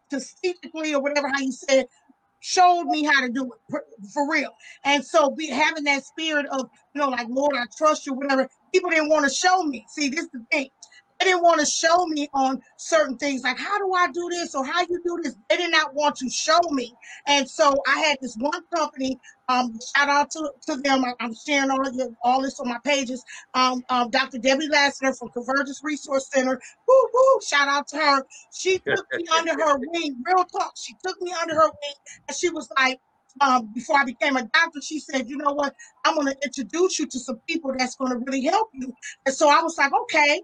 [0.09, 1.87] strategically or whatever how you said
[2.41, 3.81] showed me how to do it
[4.13, 4.51] for real.
[4.85, 8.49] And so be having that spirit of, you know, like Lord, I trust you, whatever.
[8.73, 9.85] People didn't want to show me.
[9.89, 10.69] See, this is the thing.
[11.19, 14.55] They didn't want to show me on certain things like how do I do this
[14.55, 15.35] or how you do this.
[15.49, 16.93] They did not want to show me.
[17.27, 19.19] And so I had this one company.
[19.49, 21.03] Um, shout out to, to them.
[21.03, 23.23] I, am sharing all your, all this on my pages.
[23.53, 24.37] Um, um, Dr.
[24.37, 26.61] Debbie Lassner from Convergence Resource Center.
[26.87, 27.39] Woo woo!
[27.45, 28.23] Shout out to her.
[28.53, 30.23] She took me under her wing.
[30.25, 30.73] Real talk.
[30.77, 31.95] She took me under her wing,
[32.27, 32.99] and she was like,
[33.41, 35.75] um, before I became a doctor, she said, "You know what?
[36.05, 38.93] I'm going to introduce you to some people that's going to really help you."
[39.25, 40.41] And so I was like, "Okay."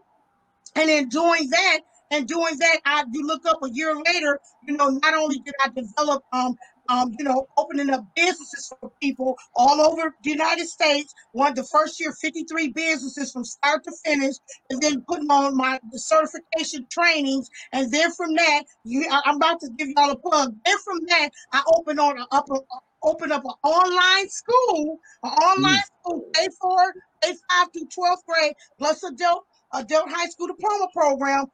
[0.75, 4.77] And then doing that, and doing that, I you look up a year later, you
[4.77, 6.55] know, not only did I develop um
[6.89, 11.13] um, you know, opening up businesses for people all over the United States.
[11.33, 14.35] One the first year, 53 businesses from start to finish,
[14.69, 17.49] and then putting on my the certification trainings.
[17.73, 20.55] And then from that, you I- I'm about to give y'all a plug.
[20.65, 22.59] Then from that, I opened on a up a,
[23.03, 28.53] open up an online school, an online school, K four, K five through 12th grade,
[28.79, 31.45] plus adult adult high school diploma program.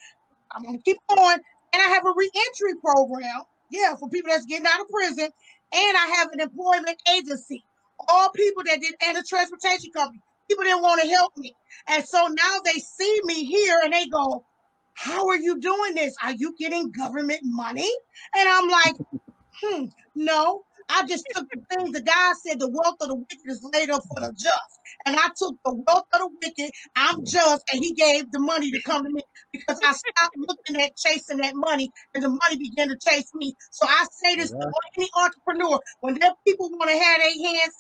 [0.51, 1.39] I'm gonna keep going.
[1.73, 5.29] And I have a reentry program, yeah, for people that's getting out of prison.
[5.73, 7.63] And I have an employment agency.
[8.09, 10.21] All people that did and a transportation company.
[10.49, 11.55] People didn't want to help me.
[11.87, 14.43] And so now they see me here and they go,
[14.95, 16.13] How are you doing this?
[16.23, 17.89] Are you getting government money?
[18.35, 18.95] And I'm like,
[19.61, 20.63] hmm, no.
[20.89, 23.89] I just took the things the guy said the wealth of the wicked is laid
[23.89, 24.80] up for the just.
[25.05, 28.71] And I took the wealth of the wicked, I'm just, and he gave the money
[28.71, 29.23] to come to me
[29.53, 33.53] because I stopped looking at chasing that money and the money began to chase me.
[33.71, 37.75] So I say this to any entrepreneur when their people want to have their hands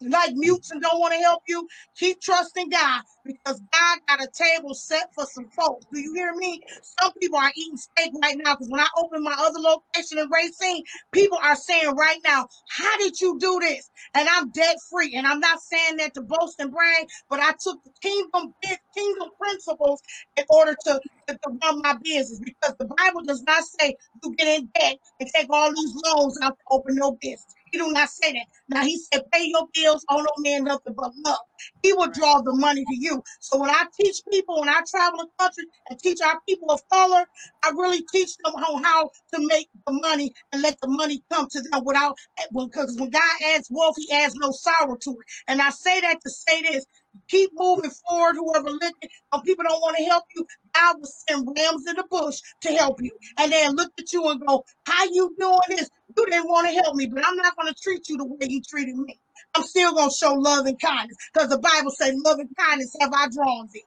[0.00, 4.28] like mutes and don't want to help you, keep trusting God because God got a
[4.32, 5.86] table set for some folks.
[5.92, 6.60] Do you hear me?
[7.00, 10.28] Some people are eating steak right now because when I open my other location in
[10.30, 10.82] Racine,
[11.12, 13.90] people are saying right now, How did you do this?
[14.14, 15.14] And I'm debt free.
[15.16, 18.54] And I'm not saying that to boast and brag, but I took the kingdom
[18.94, 20.02] kingdom principles
[20.36, 24.60] in order to, to, run my business because the Bible does not say you get
[24.60, 27.54] in debt and take all these loans out to open your business.
[27.76, 28.46] He do not say that.
[28.68, 31.38] Now he said, pay your bills, owe no man nothing but love.
[31.82, 33.22] He will draw the money to you.
[33.40, 36.80] So when I teach people, when I travel the country and teach our people of
[36.92, 37.26] color,
[37.64, 41.48] I really teach them how, how to make the money and let the money come
[41.50, 42.16] to them without,
[42.56, 43.22] because when God
[43.54, 45.18] adds wealth, he adds no sorrow to it.
[45.48, 46.86] And I say that to say this,
[47.28, 48.94] keep moving forward, whoever listen.
[49.30, 52.72] When people don't want to help you, God will send rams in the bush to
[52.72, 53.12] help you.
[53.38, 55.90] And then look at you and go, how you doing this?
[56.16, 58.38] You didn't want to help me, but I'm not going to treat you the way
[58.48, 59.18] you treated me.
[59.54, 62.94] I'm still going to show love and kindness because the Bible says, love and kindness
[63.00, 63.84] have I drawn thee.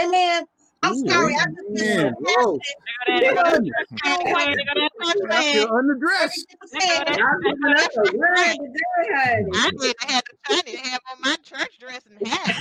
[0.00, 0.44] Amen.
[0.82, 1.34] I'm Ooh, sorry.
[1.34, 2.14] I amen.
[2.14, 2.58] just Whoa.
[3.08, 4.18] There go that church man.
[4.56, 5.54] There go that church I man.
[5.54, 6.44] feel underdressed.
[6.72, 9.50] There go that- I'm looking up a word today, honey.
[9.54, 12.54] I need to have I need to have on my church dress and hat.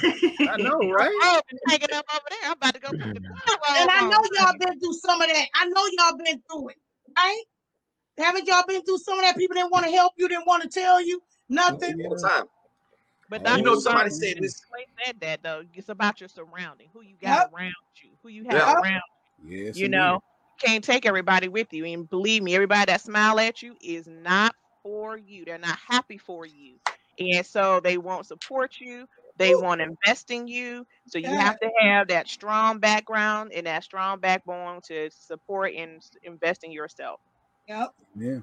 [0.47, 1.09] I know, right?
[1.24, 2.49] robe and take it up over there.
[2.51, 3.22] I'm about to go put the
[3.82, 5.47] And I know y'all been through some of that.
[5.55, 6.78] I know y'all been through it,
[7.18, 7.43] right?
[8.18, 9.38] Haven't y'all been through some of that?
[9.38, 12.01] People didn't want to help you, didn't want to tell you nothing.
[12.05, 12.43] all the time.
[13.30, 14.61] But You know, somebody said this.
[14.65, 15.63] Clay said that though.
[15.74, 17.53] It's about your surrounding, who you got Yep.
[17.53, 18.74] around you, who you have Yeah.
[18.82, 19.01] around.
[19.43, 19.97] Yes, you indeed.
[19.97, 20.20] know,
[20.59, 21.86] can't take everybody with you.
[21.86, 25.45] And believe me, everybody that smile at you is not for you.
[25.45, 26.80] They're not happy for you.
[27.20, 29.07] And so they won't support you.
[29.38, 30.86] They won't invest in you.
[31.07, 31.41] So you Yeah.
[31.41, 36.72] have to have that strong background and that strong backbone to support and invest in
[36.72, 37.20] yourself.
[37.68, 37.93] Yep.
[38.15, 38.39] Yeah.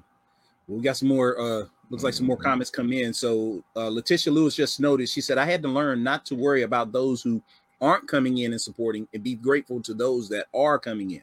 [0.67, 3.13] Well, we got some more uh looks like some more comments come in.
[3.13, 6.63] So uh Letitia Lewis just noticed, she said, I had to learn not to worry
[6.63, 7.41] about those who
[7.81, 11.21] aren't coming in and supporting and be grateful to those that are coming in.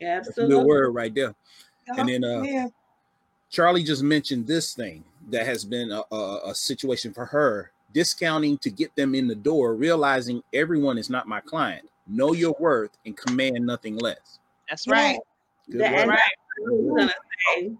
[0.00, 0.56] That's a Absolutely.
[0.56, 1.34] good word right there.
[1.88, 1.98] Yep.
[1.98, 2.66] And then uh yeah.
[3.50, 8.56] Charlie just mentioned this thing that has been a, a, a situation for her discounting
[8.58, 11.86] to get them in the door, realizing everyone is not my client.
[12.08, 14.38] Know your worth and command nothing less.
[14.68, 14.94] That's Yeah.
[14.94, 15.18] right.
[15.72, 16.00] Good That- word.
[16.00, 16.18] and Right.
[16.20, 17.12] that's what I was gonna
[17.56, 17.76] say.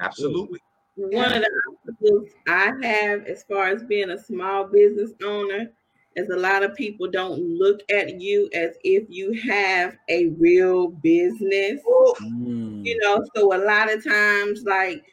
[0.00, 0.60] Absolutely.
[0.96, 5.70] One of the obstacles I have as far as being a small business owner
[6.16, 10.88] is a lot of people don't look at you as if you have a real
[10.88, 11.80] business.
[12.20, 12.84] Mm.
[12.84, 15.04] You know, so a lot of times, like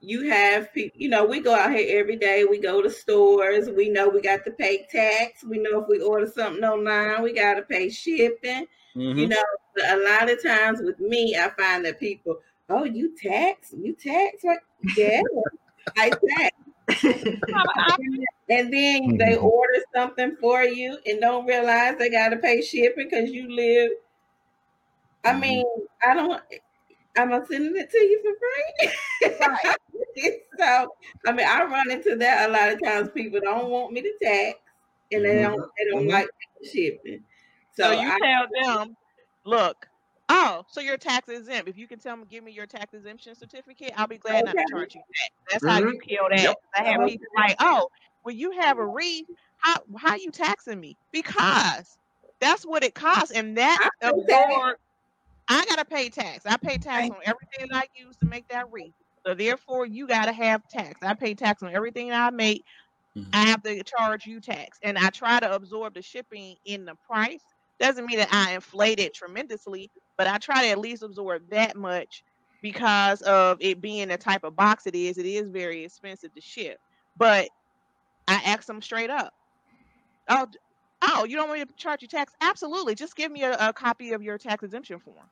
[0.00, 3.68] you have people, you know, we go out here every day, we go to stores,
[3.70, 7.32] we know we got to pay tax, we know if we order something online, we
[7.32, 8.66] got to pay shipping.
[8.94, 9.20] Mhm.
[9.20, 9.42] You know,
[9.74, 13.94] but a lot of times with me, I find that people, oh, you tax, you
[13.94, 14.58] tax, right?
[14.96, 15.20] Yeah,
[15.96, 16.56] I tax.
[18.48, 19.36] and then they Mhm.
[19.36, 23.92] order something for you and don't realize they got to pay shipping because you live.
[25.24, 25.38] I Mhm.
[25.38, 25.64] mean,
[26.02, 26.42] I don't.
[27.16, 28.92] I'm sending it to you for free.
[30.58, 30.94] so,
[31.26, 33.10] I mean, I run into that a lot of times.
[33.14, 34.58] People don't want me to tax,
[35.12, 35.60] and they don't.
[35.78, 36.10] They don't Mhm.
[36.10, 36.28] like
[36.64, 37.24] shipping.
[37.72, 38.96] So, So you I, tell them,
[39.44, 39.88] look,
[40.28, 41.68] oh, so you're tax exempt.
[41.68, 44.56] If you can tell me, give me your tax exemption certificate, I'll be glad not
[44.56, 45.30] to charge you tax.
[45.50, 46.42] That's how you kill that.
[46.42, 46.56] Yep.
[46.76, 47.88] I have people like, oh,
[48.24, 49.26] well, you have a reef.
[49.58, 50.96] How how you taxing me?
[51.12, 51.98] Because
[52.40, 54.44] that's what it costs, and that I pay tax.
[54.48, 54.76] absorb.
[55.48, 56.46] I gotta pay tax.
[56.46, 58.94] I pay tax on everything that I use to make that reef.
[59.26, 61.02] So therefore, you gotta have tax.
[61.02, 62.64] I pay tax on everything I make.
[63.16, 63.28] Mhm.
[63.32, 66.94] I have to charge you tax, and I try to absorb the shipping in the
[66.94, 67.42] price.
[67.80, 71.76] Doesn't mean that I inflate it tremendously, but I try to at least absorb that
[71.76, 72.22] much
[72.60, 75.16] because of it being the type of box it is.
[75.16, 76.78] It is very expensive to ship,
[77.16, 77.48] but
[78.28, 79.32] I ask them straight up.
[80.28, 80.46] Oh,
[81.02, 82.34] oh, you don't want me to charge you tax?
[82.42, 82.94] Absolutely.
[82.94, 85.26] Just give me a, a copy of your tax exemption form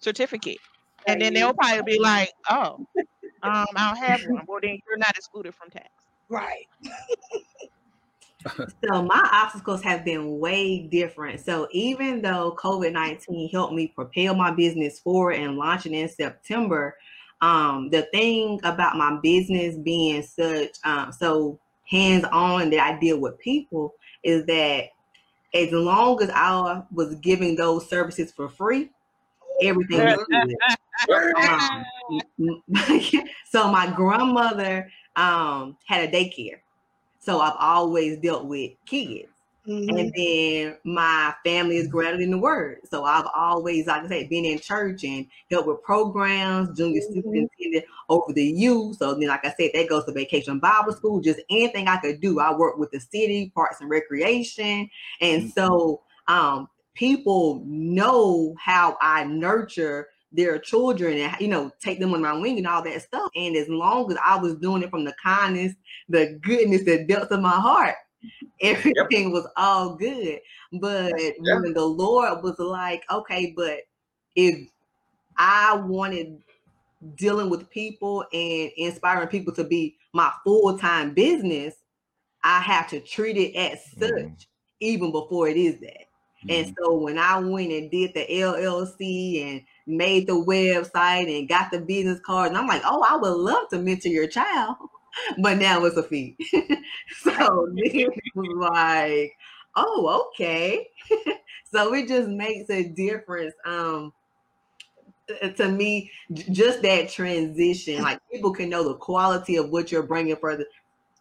[0.00, 0.58] certificate,
[1.06, 2.86] and then they'll probably be like, "Oh,
[3.42, 5.90] um, I don't have one." Well, then you're not excluded from tax.
[6.30, 6.66] Right.
[8.84, 11.40] So my obstacles have been way different.
[11.40, 16.96] So even though COVID nineteen helped me propel my business forward and launching in September,
[17.40, 21.58] um, the thing about my business being such um, so
[21.88, 24.88] hands on that I deal with people is that
[25.54, 28.90] as long as I was giving those services for free,
[29.62, 30.56] everything was good.
[31.40, 31.84] Um,
[33.50, 36.58] so my grandmother um, had a daycare.
[37.26, 39.28] So I've always dealt with kids.
[39.66, 39.98] Mhm.
[39.98, 42.78] And then my family is grounded in the word.
[42.88, 47.84] So I've always, like I said, been in church and helped with programs, junior superintendent
[48.08, 48.98] over the youth.
[48.98, 52.20] So then, like I said, that goes to vacation Bible school, just anything I could
[52.20, 52.38] do.
[52.38, 54.88] I work with the city, parks and recreation.
[55.20, 62.14] And so um, people know how I nurture their children and you know take them
[62.14, 63.30] on my wing and all that stuff.
[63.34, 65.74] And as long as I was doing it from the kindness,
[66.08, 67.96] the goodness, the depths of my heart,
[68.60, 70.40] everything was all good.
[70.74, 71.14] But
[71.44, 71.60] Yeah.
[71.60, 73.80] when the Lord was like, okay, but
[74.34, 74.68] if
[75.38, 76.42] I wanted
[77.16, 81.74] dealing with people and inspiring people to be my full-time business,
[82.42, 84.36] I have to treat it as such Mhm.
[84.80, 86.06] even before it is that.
[86.48, 86.74] And Mhm.
[86.78, 91.80] so when I went and did the LLC and made the website and got the
[91.80, 94.76] business card, and I'm like, oh, I would love to mentor your child,
[95.38, 96.36] but now it's a fee.
[97.18, 98.10] so was
[98.58, 99.32] like,
[99.76, 100.88] oh, okay.
[101.72, 103.54] so it just makes a difference.
[103.64, 104.12] Um,
[105.56, 110.36] to me, just that transition, like people can know the quality of what you're bringing
[110.36, 110.66] for the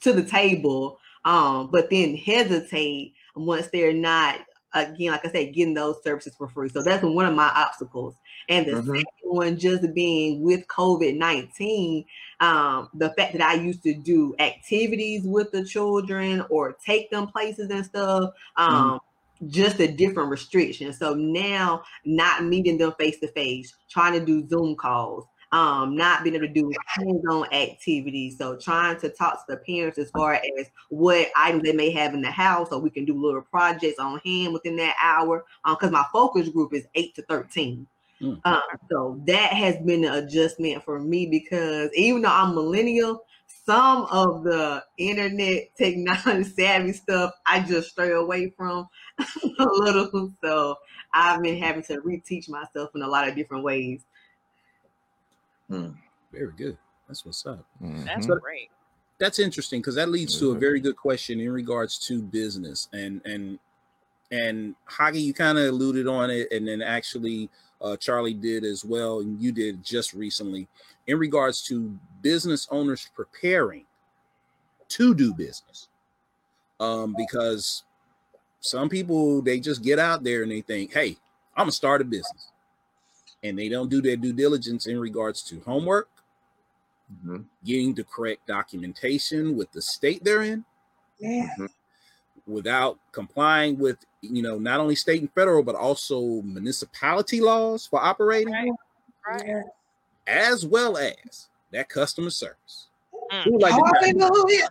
[0.01, 4.39] to the table, um, but then hesitate once they're not
[4.76, 6.70] again, like I said, getting those services for free.
[6.70, 8.16] So that's one of my obstacles.
[8.50, 8.86] And the Mhm.
[8.94, 12.06] second one just being with COVID 19,
[12.42, 17.28] um, the fact that I used to do activities with the children or take them
[17.28, 19.00] places and stuff, um,
[19.48, 20.94] just a different restriction.
[20.94, 25.26] So now not meeting them face to face, trying to do Zoom calls.
[25.56, 28.38] Um, not being able to do hands-on activities.
[28.38, 32.14] So trying to talk to the parents as far as what items they may have
[32.14, 35.45] in the house, so we can do little projects on hand within that hour.
[35.64, 37.88] Because um, my focus group is eight to thirteen.
[38.22, 38.41] Mm.
[38.43, 43.24] Um, so that has been an adjustment for me because even though I'm millennial,
[43.66, 48.88] some of the internet technology savvy stuff I just stray away from
[49.20, 50.34] a little.
[50.43, 50.76] So
[51.14, 54.01] I've been having to reteach myself in a lot of different ways.
[55.70, 55.89] Hmm.
[56.32, 56.78] Very good.
[57.07, 57.66] That's what's up.
[57.82, 58.05] Mm-hmm.
[58.05, 58.70] That's so great.
[59.18, 63.22] That's interesting because that leads to a very good question in regards to business and
[63.26, 63.59] and
[64.32, 67.49] and Hagi, you kind of alluded on it, and then actually
[67.80, 70.68] uh, Charlie did as well, and you did just recently
[71.07, 73.86] in regards to business owners preparing
[74.89, 75.88] to do business.
[76.80, 77.84] Um, because
[78.59, 81.16] some people they just get out there and they think, hey,
[81.55, 82.49] I'm gonna start a business
[83.46, 86.10] and they don't do their due diligence in regards to homework,
[87.14, 87.43] mm-hmm.
[87.64, 90.66] getting the correct documentation with the state they're in,
[91.20, 91.50] yeah.
[91.60, 92.52] Mm-hmm.
[92.52, 98.04] without complying with you know not only state and federal but also municipality laws for
[98.04, 98.72] operating, right.
[99.28, 99.64] Right.
[100.26, 102.88] as well as that customer service.
[103.32, 103.62] Mm.
[103.62, 104.70] Like Hallelujah.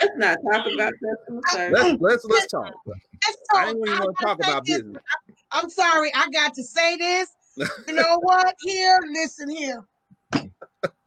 [0.00, 1.80] Let's not talk about customer service.
[1.82, 2.72] Let's let's, let's talk.
[2.86, 3.60] Let's talk.
[3.60, 5.02] I didn't even want to talk about business.
[5.50, 7.32] I'm sorry, I got to say this
[7.88, 8.54] you know what?
[8.62, 9.84] Here, listen here.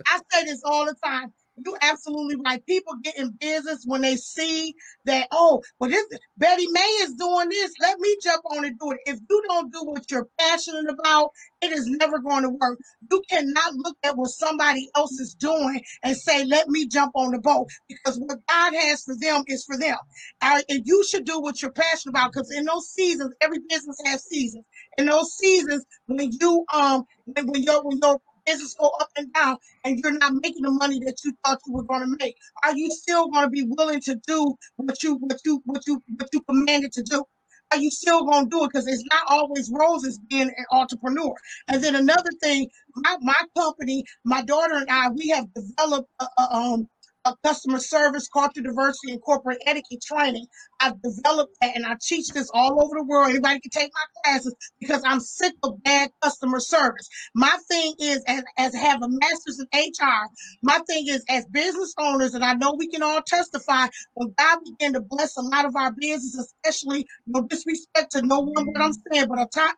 [0.08, 1.34] I say this all the time.
[1.58, 2.66] You're absolutely right.
[2.66, 4.74] People get in business when they see
[5.06, 6.06] that, oh, well, this
[6.38, 7.72] Betty May is doing this.
[7.82, 9.00] Let me jump on and do it.
[9.06, 11.30] If you don't do what you're passionate about,
[11.62, 12.80] it is never going to work.
[13.12, 17.32] You cannot look at what somebody else is doing and say, let me jump on
[17.32, 19.98] the boat because what God has for them is for them.
[20.42, 23.98] Uh, and you should do what you're passionate about because in those seasons, every business
[24.06, 24.66] has seasons.
[24.98, 29.34] In those seasons, when you um when, when your when your business go up and
[29.34, 32.36] down and you're not making the money that you thought you were going to make.
[32.64, 36.04] Are you still going to be willing to do what you what you what you
[36.18, 37.24] what you commanded to do?
[37.72, 38.70] Are you still going to do it?
[38.74, 41.34] Because it's not always roses being an entrepreneur.
[41.70, 46.26] And then another thing my, my company my daughter and i we have developed a,
[46.40, 46.90] a, um
[47.26, 50.46] a customer service, culture diversity, and corporate etiquette training.
[50.80, 53.30] I've developed that and I teach this all over the world.
[53.30, 57.08] Anybody can take my classes because I'm sick of bad customer service.
[57.36, 60.28] My thing is, as, as have a master's in HR,
[60.62, 64.60] my thing is, as business owners, and I know we can all testify, when God
[64.66, 68.82] began to bless a lot of our business, especially no disrespect to no one what
[68.82, 69.74] I'm saying, but a, time,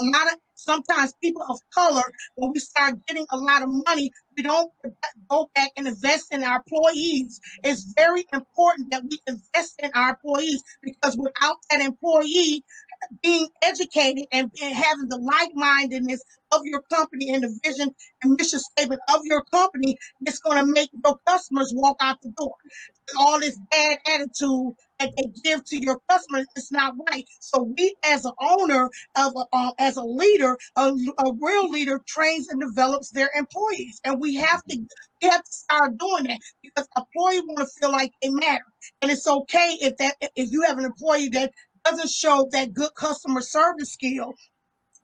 [0.00, 2.02] a lot of sometimes people of color,
[2.36, 4.70] when we start getting a lot of money, we don't
[5.28, 7.40] go back and invest in our employees.
[7.64, 12.64] It's very important that we invest in our employees because without that employee
[13.22, 18.60] being educated and, and having the like-mindedness of your company and the vision and mission
[18.60, 22.54] statement of your company, it's going to make your customers walk out the door.
[23.18, 24.74] All this bad attitude
[25.16, 27.26] they give to your customers is not right.
[27.40, 32.00] So we, as an owner of, a, uh, as a leader, a, a real leader
[32.06, 34.78] trains and develops their employees, and we have to
[35.22, 38.64] have to start doing that because employees want to feel like they matter,
[39.02, 41.52] and it's okay if that if you have an employee that
[41.84, 44.32] doesn't show that good customer service skill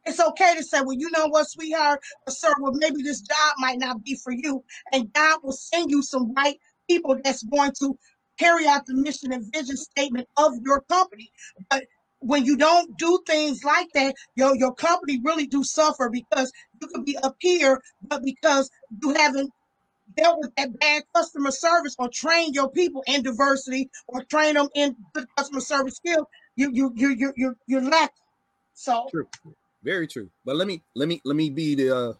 [0.06, 3.54] it's okay to say, well, you know what, sweetheart, or sir, well, maybe this job
[3.58, 4.64] might not be for you.
[4.92, 6.56] And God will send you some right
[6.88, 7.96] people that's going to
[8.38, 11.30] carry out the mission and vision statement of your company.
[11.70, 11.84] But
[12.20, 16.88] when you don't do things like that, your your company really do suffer because you
[16.88, 18.70] could be up here, but because
[19.02, 19.50] you haven't
[20.16, 24.68] dealt with that bad customer service or train your people in diversity or train them
[24.74, 26.26] in good customer service skills,
[26.56, 28.14] you you you you you you're lacking.
[28.74, 29.28] So true.
[29.84, 30.28] Very true.
[30.44, 32.12] But let me let me let me be the uh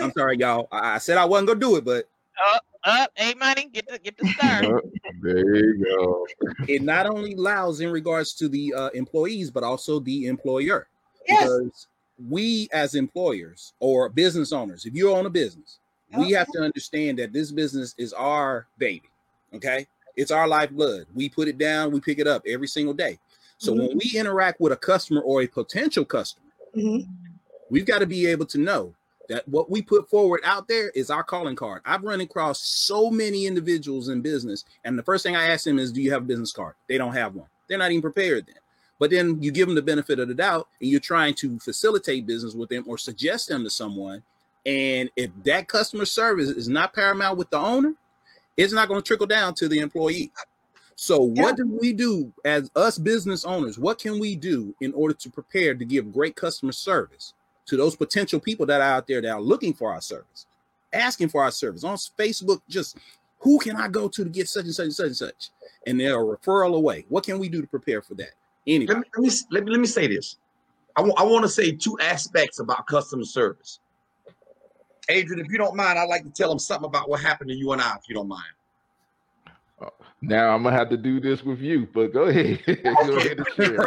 [0.00, 0.68] I'm sorry, y'all.
[0.70, 2.08] I, I said I wasn't gonna do it, but
[2.54, 4.84] up, up, hey money, get the get the start.
[5.22, 6.26] there you go.
[6.68, 10.88] it not only allows in regards to the uh, employees, but also the employer.
[11.26, 11.42] Yes.
[11.42, 11.86] Because
[12.28, 15.78] we as employers or business owners, if you own a business,
[16.12, 16.22] okay.
[16.22, 19.08] we have to understand that this business is our baby.
[19.54, 19.86] Okay.
[20.16, 21.06] It's our lifeblood.
[21.14, 23.18] We put it down, we pick it up every single day.
[23.58, 23.88] So mm-hmm.
[23.88, 27.10] when we interact with a customer or a potential customer, mm-hmm.
[27.70, 28.94] we've got to be able to know
[29.28, 31.82] that what we put forward out there is our calling card.
[31.84, 35.78] I've run across so many individuals in business, and the first thing I ask them
[35.78, 37.48] is, "Do you have a business card?" They don't have one.
[37.68, 38.56] They're not even prepared then.
[38.98, 42.26] But then you give them the benefit of the doubt, and you're trying to facilitate
[42.26, 44.22] business with them or suggest them to someone.
[44.66, 47.94] And if that customer service is not paramount with the owner,
[48.56, 50.32] it's not going to trickle down to the employee.
[50.96, 51.42] So, yeah.
[51.42, 53.78] what do we do as us business owners?
[53.78, 57.34] What can we do in order to prepare to give great customer service
[57.68, 60.46] to those potential people that are out there that are looking for our service,
[60.92, 62.60] asking for our service on Facebook.
[62.68, 62.98] Just
[63.38, 65.50] who can I go to to get such and such and such and such,
[65.86, 67.04] and they're a referral away.
[67.08, 68.32] What can we do to prepare for that?
[68.66, 70.36] Anyway, Let me, let me let me say this.
[70.96, 73.78] I want to say two aspects about customer service.
[75.08, 77.56] Adrian, if you don't mind, I'd like to tell them something about what happened to
[77.56, 78.42] you and I, if you don't mind.
[80.20, 82.60] Now I'm gonna have to do this with you, but go ahead.
[82.66, 83.78] go ahead and share.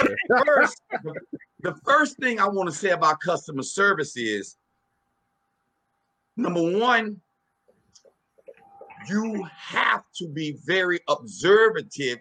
[0.45, 0.81] First,
[1.61, 4.57] the, the first thing I want to say about customer service is
[6.35, 7.19] number one,
[9.07, 12.19] you have to be very observative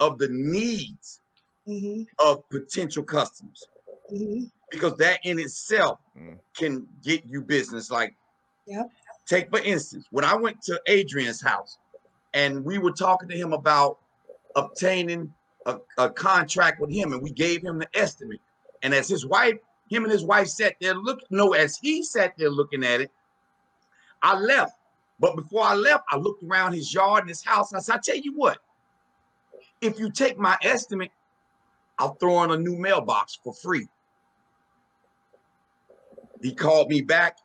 [0.00, 1.20] of the needs
[1.68, 3.68] Mhm, of potential customers
[4.10, 4.50] mhm.
[4.70, 6.40] because that in itself Mm.
[6.56, 7.90] can get you business.
[7.90, 8.16] Like,
[8.66, 8.90] Yep.
[9.26, 11.78] take for instance, when I went to Adrian's house
[12.32, 13.98] and we were talking to him about
[14.56, 15.32] obtaining
[15.66, 18.40] a, a contract with him, and we gave him the estimate.
[18.82, 19.56] And as his wife,
[19.88, 23.10] him and his wife sat there looking, no, as he sat there looking at it,
[24.22, 24.74] I left.
[25.18, 27.96] But before I left, I looked around his yard and his house, and I said,
[27.96, 28.58] I tell you what,
[29.80, 31.10] if you take my estimate,
[31.98, 33.86] I'll throw in a new mailbox for free.
[36.40, 37.36] He called me back.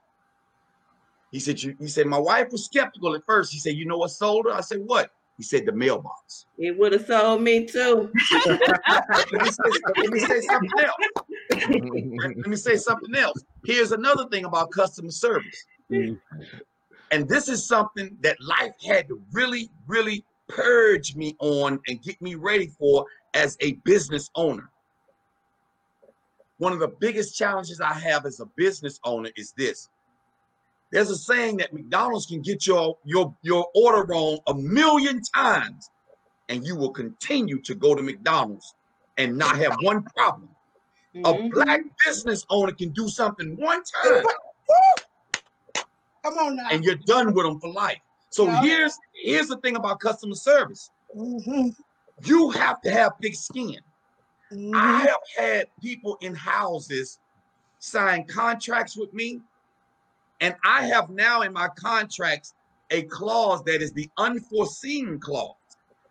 [1.31, 3.51] He said, you, he said, my wife was skeptical at first.
[3.51, 4.53] He said, you know what sold her?
[4.53, 5.11] I said, what?
[5.35, 6.45] He said, the mailbox.
[6.57, 8.09] It would have sold me too.
[8.45, 10.95] let, me say, let me say something else.
[11.51, 13.43] Let, me say something else.
[13.65, 15.65] Here's another thing about customer service.
[15.91, 16.19] Mhm.
[17.11, 22.21] And this is something that life had to really, really purge me on and get
[22.21, 24.69] me ready for as a business owner.
[26.57, 29.89] One of the biggest challenges I have as a business owner is this.
[30.91, 35.89] There's a saying that McDonald's can get your your your order wrong a million times
[36.49, 38.75] and you will continue to go to McDonald's
[39.17, 40.49] and not have one problem.
[41.23, 41.51] A Mhm.
[41.51, 44.23] black business owner can do something one time
[46.23, 46.67] Come on now.
[46.71, 47.99] and you're done with them for life.
[48.31, 48.61] So Yeah.
[48.61, 50.89] here's here's the thing about customer service.
[51.15, 51.73] Mhm,
[52.23, 53.79] You have to have thick skin.
[54.51, 54.99] I mhm.
[55.07, 57.19] have had people in houses
[57.79, 59.39] sign contracts with me,
[60.41, 62.53] and I have now in my contracts
[62.89, 65.55] a clause that is the unforeseen clause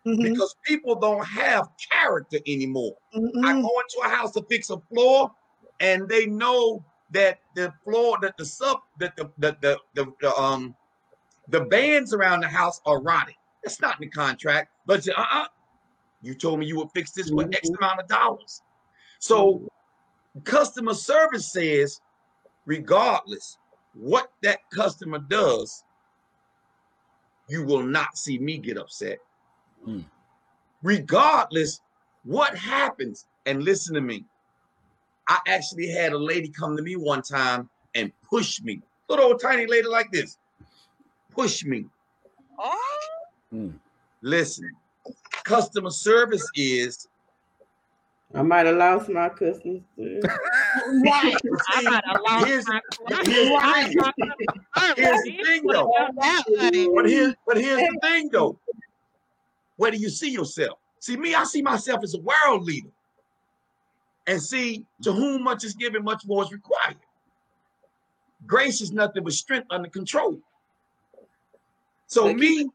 [0.05, 2.95] Mhm, because people don't have character anymore.
[3.13, 3.61] I mhm.
[3.63, 5.31] go into a house to fix a floor,
[5.79, 10.35] and they know that the floor, that the sub, that the the the, the, the
[10.35, 10.75] um
[11.47, 13.35] the bands around the house are rotted.
[13.63, 14.69] That's not in the contract.
[14.85, 15.47] But uh uh
[16.21, 18.61] you told me you would fix this for X amount of dollars.
[19.19, 19.67] So
[20.43, 21.99] customer service says,
[22.65, 23.57] regardless
[23.93, 25.83] what that customer does,
[27.47, 29.19] you will not see me get upset.
[29.85, 30.01] Hmm.
[30.83, 31.81] Regardless
[32.23, 34.25] what happens, and listen to me.
[35.27, 39.41] I actually had a lady come to me one time and push me, little old
[39.41, 40.37] tiny lady like this,
[41.31, 41.85] push me.
[42.59, 43.71] Oh,
[44.21, 44.71] Listen,
[45.43, 47.07] customer service is
[48.33, 49.79] I might have lost my customer.
[49.97, 50.25] service.
[51.05, 51.37] Right.
[51.69, 52.81] I might have lost here's, my
[53.23, 54.41] here's the thing.
[54.97, 55.93] Here's the thing, though.
[56.95, 58.59] But here's but here's the thing though.
[59.77, 60.79] Where do you see yourself?
[60.99, 62.89] See me, I see myself as a world leader.
[64.27, 66.97] And see, to whom much is given, much more is required.
[68.47, 70.39] Grace is nothing but strength under control.
[72.07, 72.69] So Like me,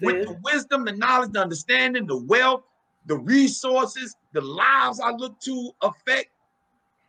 [0.00, 2.62] with the wisdom, the knowledge, the understanding, the wealth,
[3.06, 6.30] the resources, the lives I look to affect,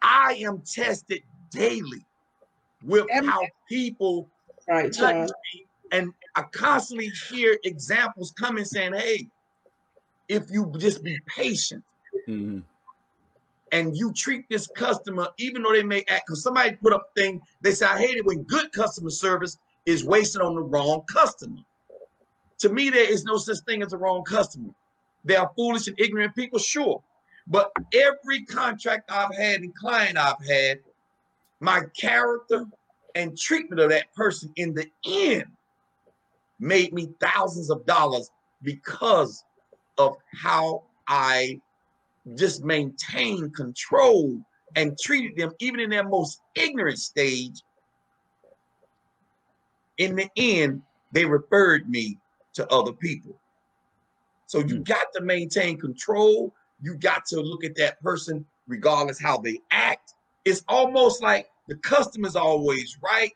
[0.01, 1.21] I am tested
[1.51, 2.05] daily
[2.83, 4.29] with how people
[4.67, 5.66] right, touch me.
[5.91, 9.29] And I constantly hear examples coming saying, hey,
[10.27, 11.83] if you just be patient
[12.27, 12.63] Mhm.
[13.71, 17.19] and you treat this customer, even though they may act, because somebody put up a
[17.19, 21.03] thing, they say, I hate it when good customer service is wasted on the wrong
[21.05, 21.61] customer.
[22.59, 24.73] To me, there is no such thing as a wrong customer.
[25.23, 27.03] There are foolish and ignorant people, sure.
[27.45, 30.79] But every contract I've had and client I've had,
[31.61, 32.65] my character
[33.15, 35.56] and treatment of that person in the end
[36.59, 38.29] made me thousands of dollars
[38.61, 39.43] because
[39.97, 41.61] of how I
[42.35, 44.39] just maintained control
[44.75, 47.61] and treated them even in their most ignorant stage.
[49.97, 50.81] In the end,
[51.11, 52.17] they referred me
[52.53, 53.39] to other people.
[54.45, 54.83] So you hmm.
[54.83, 56.53] got to maintain control.
[56.81, 60.13] You got to look at that person regardless how they act.
[60.45, 63.33] It's almost like the customer's always right,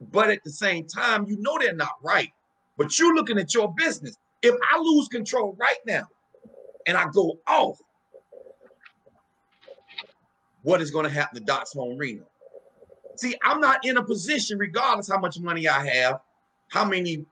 [0.00, 2.32] but at the same time, you know they're not right.
[2.80, 4.16] But you're looking at your business.
[4.40, 6.04] If I lose control right now
[6.86, 7.78] and I go off,
[10.62, 12.24] what is going to happen to Dots Home Reno?
[13.16, 16.20] See, I'm not in a position, regardless how much money I have,
[16.68, 17.26] how many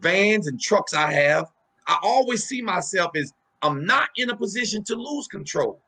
[0.00, 1.52] vans and trucks I have.
[1.86, 5.78] I always see myself as I'm not in a position to lose control.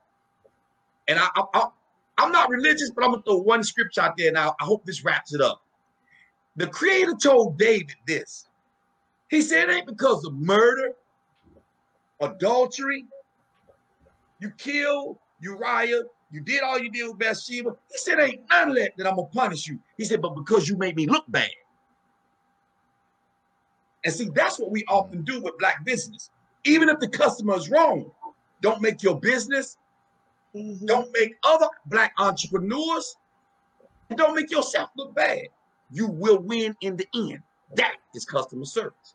[1.09, 1.65] And I, I,
[2.19, 4.55] I'm not religious, but I'm gonna throw one scripture out there now.
[4.61, 5.63] I hope this wraps it up.
[6.57, 8.48] The creator told David this.
[9.31, 10.93] He said, it ain't because of murder,
[12.21, 13.07] adultery,
[14.41, 17.71] you killed Uriah, you did all you did with Bathsheba.
[17.91, 19.79] He said, ain't none of that that I'm gonna punish you.
[19.97, 21.51] He said, but because you made me look bad.
[24.05, 26.31] And see, that's what we often do with black business.
[26.65, 28.11] Even if the customer is wrong,
[28.61, 29.77] don't make your business,
[30.55, 30.87] Mhm.
[30.87, 33.17] don't make other black entrepreneurs,
[34.15, 35.49] don't make yourself look bad.
[35.91, 37.43] You will win in the end.
[37.75, 39.15] That is customer service.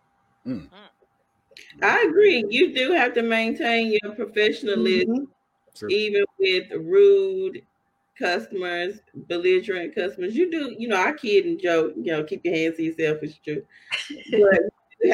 [1.82, 2.46] I agree.
[2.50, 5.28] You do have to maintain your professionalism, Mhm.
[5.90, 7.66] Even with rude
[8.18, 10.36] customers, belligerent customers.
[10.36, 13.20] You do, you know, I kid and joke, you know, keep your hands to yourself
[13.24, 13.66] it's true.
[14.30, 14.62] But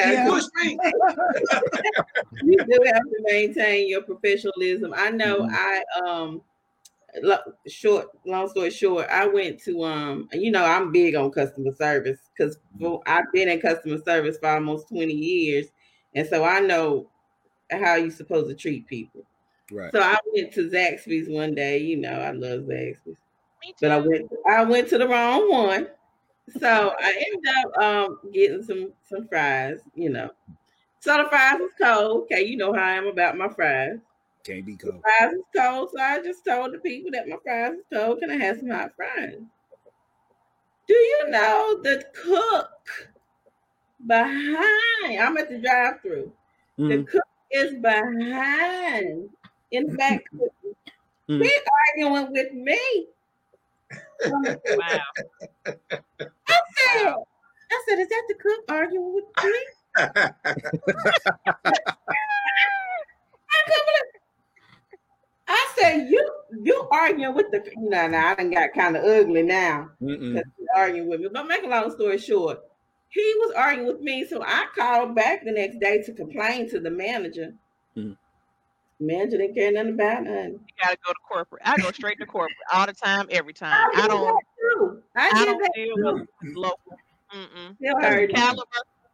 [0.00, 0.24] Yeah.
[0.24, 0.78] to Push me.
[2.40, 4.92] you do have to maintain your professionalism.
[4.96, 5.50] I know Mhm.
[5.50, 6.49] I um lo-
[7.68, 12.30] short long story short, I went to um you know I'm big on customer service
[12.36, 12.58] because
[13.06, 15.66] I've been in customer service for almost 20 years
[16.14, 17.08] and so I know
[17.70, 19.24] how you're supposed to treat people.
[19.70, 19.92] Right.
[19.92, 23.16] So I went to Zaxby's one day, you know, I love Zaxby's.
[23.60, 24.00] Me But I too.
[24.00, 25.88] went I went to the wrong one.
[26.58, 30.30] So I ended up um getting some some fries, you know.
[31.00, 32.22] So the fries was cold.
[32.24, 33.98] Okay, you know how I am about my fries.
[34.50, 35.00] Can't be cold.
[35.02, 38.18] Fries was cold, so I just told the people that my fries was cold.
[38.20, 39.38] Can I have some hot fries?
[40.88, 42.88] Do you know the cook
[44.04, 45.20] behind?
[45.20, 46.32] I'm at the drive-through.
[46.78, 47.06] The Mhm.
[47.08, 49.30] cook is behind
[49.70, 50.24] in the back.
[51.28, 51.44] Mhm.
[51.44, 53.06] He's arguing with me.
[54.26, 55.00] Wow.
[56.48, 57.14] I said,
[57.70, 59.66] I said, is that the cook arguing with me?
[59.96, 60.12] I
[63.66, 64.09] couldn't believe- I
[65.80, 66.30] said, you
[66.62, 70.42] you arguing with the you know, now I done got kind of ugly now because
[70.58, 71.28] he's arguing with me.
[71.32, 72.60] But make a long story short,
[73.08, 76.80] he was arguing with me, so I called back the next day to complain to
[76.80, 77.54] the manager.
[77.96, 78.16] Mhm.
[79.00, 80.52] Manager didn't care nothing about nothing.
[80.52, 81.62] You gotta go to corporate.
[81.64, 83.88] I go straight to corporate all the time, every time.
[83.94, 84.24] I did don't.
[84.26, 85.02] that too.
[85.16, 86.26] I, I don't that deal too.
[86.42, 86.78] with local.
[87.34, 87.76] Mm-mm.
[87.76, 88.34] Still Because heard it.
[88.36, 88.64] caliber,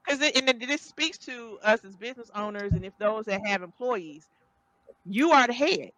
[0.04, 3.46] because it, and it, this speaks to us as business owners, and if those that
[3.46, 4.26] have employees,
[5.04, 5.90] you are the head,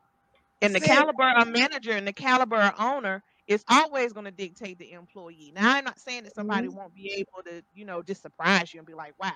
[0.62, 4.78] and the caliber of manager and the caliber of owner is always going to dictate
[4.78, 5.52] the employee.
[5.54, 6.76] Now, I'm not saying that somebody mm-hmm.
[6.76, 9.32] won't be able to, you know, just surprise you and be like, "Wow,"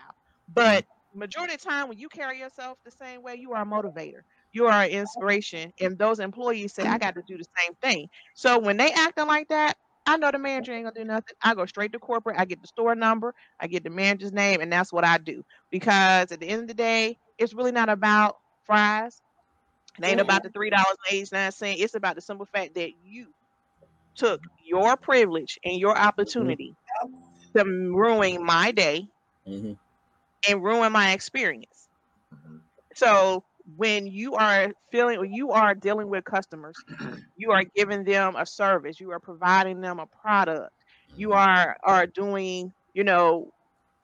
[0.52, 3.66] but majority of the time when you carry yourself the same way, you are a
[3.66, 4.22] motivator.
[4.52, 8.08] You are an inspiration, and those employees say, "I got to do the same thing."
[8.34, 11.34] So when they acting like that, I know the manager ain't gonna do nothing.
[11.42, 12.38] I go straight to corporate.
[12.38, 13.34] I get the store number.
[13.60, 15.44] I get the manager's name, and that's what I do.
[15.70, 19.22] Because at the end of the day, it's really not about fries.
[19.98, 21.78] It ain't about the three dollars and eighty nine cent.
[21.78, 23.26] It's about the simple fact that you
[24.14, 26.06] took your privilege and your mm-hmm.
[26.06, 26.74] opportunity
[27.56, 29.08] to ruin my day
[29.46, 29.76] Mhm.
[30.48, 31.88] and ruin my experience.
[32.34, 32.58] Mm-hmm.
[32.94, 33.44] So
[33.76, 36.76] when you are feeling or you are dealing with customers,
[37.36, 40.70] you are giving them a service, you are providing them a product,
[41.14, 41.38] you mm-hmm.
[41.38, 43.52] are are doing, you know,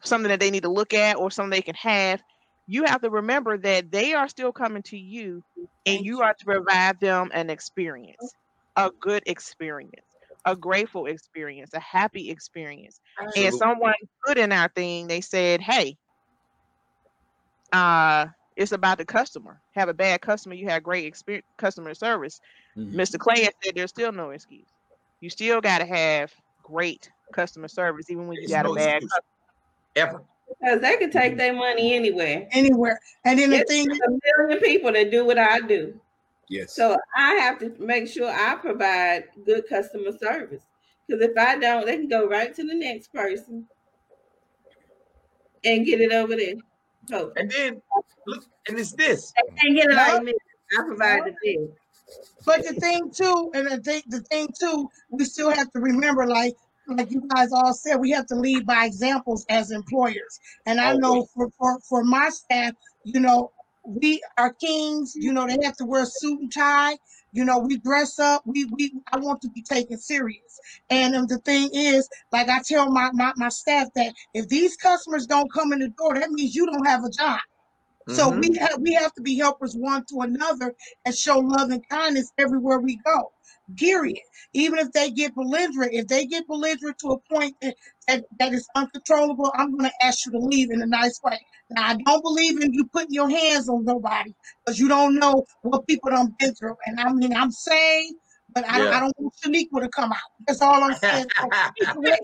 [0.00, 2.22] something that they need to look at or something they can have.
[2.68, 5.42] You have to remember that they are still coming to you
[5.86, 8.34] and you are to provide them an experience,
[8.76, 10.04] a good experience,
[10.44, 13.00] a grateful experience, a happy experience.
[13.36, 13.94] And someone
[14.26, 15.96] put in our thing, they said, Hey,
[17.72, 19.62] uh, it's about the customer.
[19.74, 22.38] Have a bad customer, you have great experience, customer service.
[22.76, 22.92] Mhm.
[22.94, 23.18] Mr.
[23.18, 24.68] Clay said there's still no excuse.
[25.20, 28.74] You still got to have great customer service, even when you It's got no a
[28.74, 29.10] bad excuse.
[29.10, 29.24] customer.
[29.96, 30.24] Ever.
[30.48, 32.48] Because they could take their money anywhere.
[32.52, 33.00] Anywhere.
[33.24, 36.00] And then the It's thing a million people that do what I do.
[36.48, 36.74] Yes.
[36.74, 40.62] So I have to make sure I provide good customer service.
[41.06, 43.66] Because if I don't, they can go right to the next person
[45.64, 46.54] and get it over there.
[47.12, 47.82] Oh, And then
[48.26, 49.32] look, and it's this.
[49.32, 50.12] they can't get it Yeah.
[50.12, 50.34] like me.
[50.78, 51.74] I provide the bill.
[52.44, 56.26] But the thing too, and the thing, the thing too, we still have to remember,
[56.26, 56.54] like,
[56.88, 60.38] like you guys all said, we have to lead by examples as employers.
[60.66, 62.72] And I know for for for my staff,
[63.04, 63.52] you know,
[63.84, 65.12] we are kings.
[65.16, 66.96] You know, they have to wear a suit and tie.
[67.32, 68.42] You know, we dress up.
[68.46, 70.60] We we I want to be taken serious.
[70.90, 74.76] And um, the thing is, like I tell my, my my staff that if these
[74.76, 77.40] customers don't come in the door, that means you don't have a job.
[78.08, 78.40] So Mhm.
[78.40, 80.74] we have we have to be helpers one to another
[81.04, 83.32] and show love and kindness everywhere we go.
[83.76, 84.18] Period.
[84.54, 87.74] Even if they get belligerent, if they get belligerent to a point that,
[88.06, 91.38] that, that is uncontrollable, I'm gonna ask you to leave in a nice way.
[91.70, 95.44] Now I don't believe in you putting your hands on nobody because you don't know
[95.62, 96.76] what people done been through.
[96.86, 98.14] And I mean I'm saying,
[98.54, 98.96] but I, Yeah.
[98.96, 100.18] I don't want Shaniqua to come out.
[100.46, 101.26] That's all I'm saying.
[101.76, 102.18] It's, the way,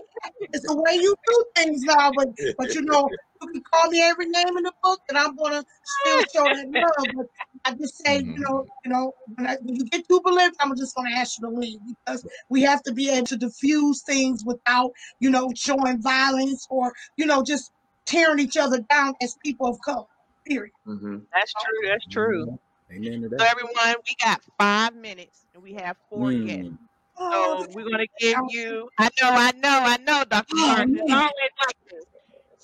[0.53, 3.09] it's the way you do things now, but but you know,
[3.41, 6.67] you can call me every name in the book, and I'm gonna still show that
[6.69, 7.07] love.
[7.15, 7.27] But
[7.65, 10.75] I just say, you know, you know, when, I, when you get too belligerent, I'm
[10.77, 14.43] just gonna ask you to leave because we have to be able to diffuse things
[14.45, 17.71] without, you know, showing violence or you know just
[18.07, 20.05] tearing each other down as people of color.
[20.47, 20.73] Period.
[20.87, 21.25] Mhm.
[21.33, 21.89] That's true.
[21.89, 22.59] That's true.
[22.91, 26.65] Amen to So everyone, we got five minutes and we have four guests.
[26.71, 26.77] Mm.
[27.17, 28.89] Oh, So we're gonna give you.
[28.99, 30.55] I know, I know, I know, Dr.
[30.57, 32.05] Oh, It's always like this.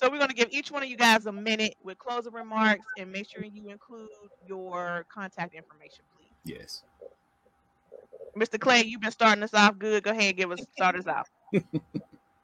[0.02, 3.12] So we're gonna give each one of you guys a minute with closing remarks and
[3.12, 4.08] make sure you include
[4.48, 6.56] your contact information, please.
[6.56, 6.82] Yes.
[8.36, 8.58] Mr.
[8.58, 10.02] Clay, you've been starting us off good.
[10.02, 11.30] Go ahead and give us start us off.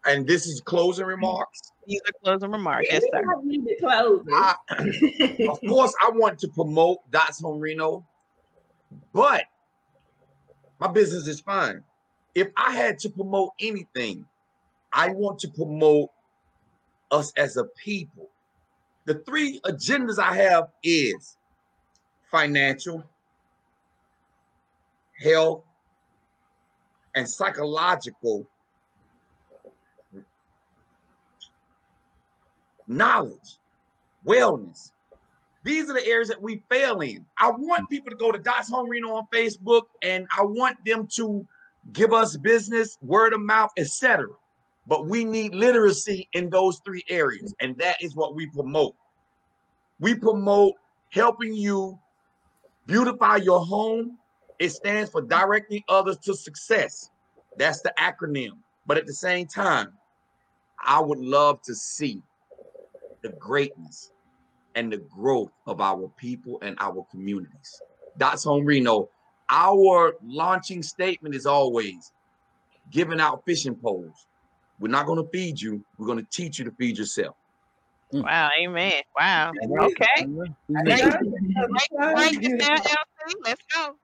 [0.07, 1.73] And this is closing remarks.
[1.87, 2.87] These are closing remarks.
[2.91, 3.21] Yes, sir.
[3.21, 4.25] I close.
[4.33, 4.55] I,
[5.51, 8.07] of course, I want to promote Dots Home Reno,
[9.13, 9.43] but
[10.79, 11.83] my business is fine.
[12.35, 14.25] If I had to promote anything,
[14.95, 16.09] I want to promote
[17.11, 18.29] us as a people.
[19.05, 21.37] The three agendas I have is
[22.31, 23.03] financial,
[25.23, 25.65] health,
[27.15, 28.47] and psychological
[32.87, 33.59] knowledge,
[34.27, 34.93] wellness.
[35.65, 37.27] These are the areas that we fail in.
[37.39, 41.07] I want people to go to Dots Home Reno on Facebook and I want them
[41.17, 41.47] to
[41.93, 44.29] give us business, word of mouth, etc.
[44.89, 48.95] But we need literacy in those three areas, and that is what we promote.
[50.01, 50.75] We promote
[51.11, 51.99] helping you
[52.87, 54.17] beautify your home.
[54.59, 57.11] It stands for directing others to success.
[57.59, 58.53] That's the acronym.
[58.87, 59.93] But at the same time,
[60.83, 62.23] I would love to see
[63.23, 64.11] the greatness
[64.75, 67.83] and the growth of our people and our communities.
[68.17, 69.11] Dots Home Reno,
[69.51, 72.13] our launching statement is always
[72.91, 74.27] giving out fishing poles.
[74.81, 77.37] We're not going to feed you, we're going to teach you to feed yourself.
[78.13, 79.03] Wow, amen.
[79.19, 79.53] Wow.
[79.81, 80.27] Okay.
[80.69, 81.17] Let's
[83.75, 83.97] go.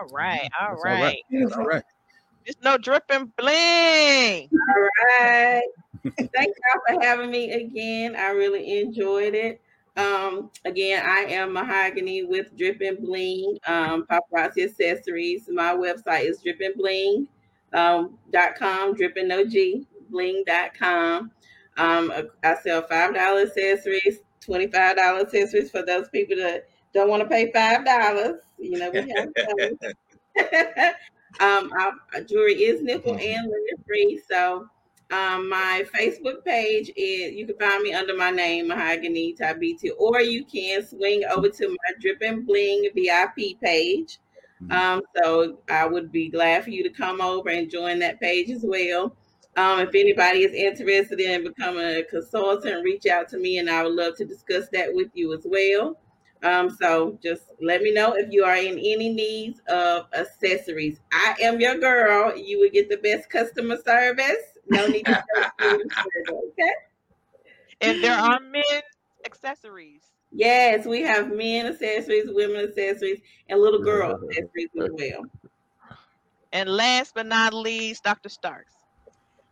[0.00, 0.48] All right.
[0.60, 1.00] All That's all right.
[1.02, 1.18] right.
[1.30, 1.82] That's all right.
[2.46, 4.48] It's no dripping bling.
[4.52, 4.88] All
[5.18, 5.62] right.
[6.04, 8.14] Thank y'all for having me again.
[8.14, 9.60] I really enjoyed it.
[9.96, 15.48] Um, again, I am Mahogany with Dripping Bling, um, paparazzi accessories.
[15.48, 17.26] My website is dripandbling
[17.72, 21.32] um, dot com, drip and no G, bling.com.
[21.78, 22.12] Um,
[22.44, 27.22] I sell five dollar accessories, twenty five dollar accessories for those people that don't want
[27.22, 28.40] to pay five dollars.
[28.58, 29.94] You know, we have those.
[31.40, 34.20] um, our, our jewelry is nickel and lead free.
[34.28, 34.68] So,
[35.12, 40.20] um, my Facebook page is you can find me under my name Mahogany Tabiti, or
[40.20, 44.18] you can swing over to my Drip and Bling VIP page.
[44.70, 48.50] Um, so I would be glad for you to come over and join that page
[48.50, 49.14] as well.
[49.56, 53.82] Um, if anybody is interested in becoming a consultant, reach out to me and I
[53.82, 55.98] would love to discuss that with you as well.
[56.42, 61.00] Um, so just let me know if you are in any needs of accessories.
[61.12, 62.36] I am your girl.
[62.36, 64.58] You will get the best customer service.
[64.68, 65.22] No need to
[65.62, 66.72] okay.
[67.80, 68.82] And there are men
[69.24, 70.02] accessories.
[70.32, 75.24] Yes, we have men accessories, women accessories, and little girl accessories as well.
[76.52, 78.28] And last but not least, Dr.
[78.28, 78.74] Starks.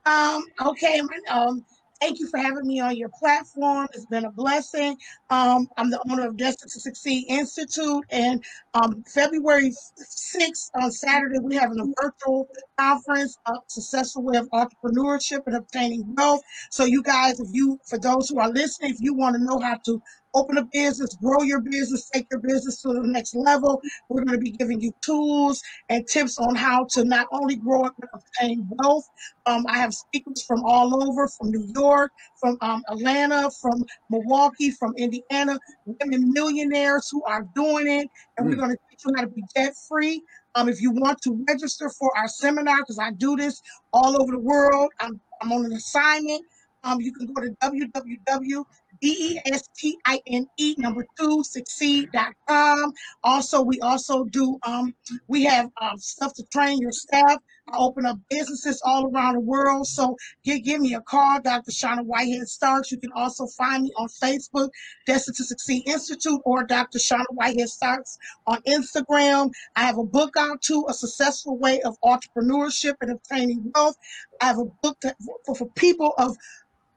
[0.07, 1.65] Um, okay, um,
[2.05, 3.89] thank you for having me on your platform.
[3.95, 4.99] It's been a blessing.
[5.31, 8.45] Um, I'm the owner of Destined to Succeed Institute, and
[8.75, 12.47] um, February 6th on Saturday, we're having a virtual
[12.79, 16.43] conference, a successful way of entrepreneurship and obtaining wealth.
[16.71, 19.59] So, you guys, if you, for those who are listening, if you want to know
[19.59, 20.03] how to
[20.35, 23.81] open a business, grow your business, take your business to the next level.
[24.09, 27.87] We're going to be giving you tools and tips on how to not only grow
[27.87, 29.09] it but obtain wealth.
[29.47, 34.71] Um, I have speakers from all over, from New York, from um, Atlanta, from Milwaukee,
[34.71, 38.51] from Indiana, women millionaires who are doing it, and mm.
[38.51, 40.23] we're going to teach you how to be debt free.
[40.57, 43.61] Um, if you want to register for our seminar, because I do this
[43.93, 46.45] all over the world, I'm, I'm on an assignment.
[46.85, 48.65] Um, you can go to www
[49.05, 52.93] D-E-S-T-I-N-E number two succeed.com.
[53.23, 54.95] Also, we also do um
[55.29, 57.37] we have um, stuff to train your staff.
[57.71, 59.87] I open up businesses all around the world.
[59.87, 61.71] So give, give me a call, Dr.
[61.71, 62.93] Shauna Whitehead Starks.
[62.93, 64.71] You can also find me on Facebook,
[65.07, 66.99] Destined to Succeed Institute, or Dr.
[66.99, 69.51] Shauna Whitehead Starks on Instagram.
[69.77, 73.97] I have a book out too, A Successful Way of Entrepreneurship and Obtaining Wealth.
[74.41, 76.37] I have a book that, for, for people of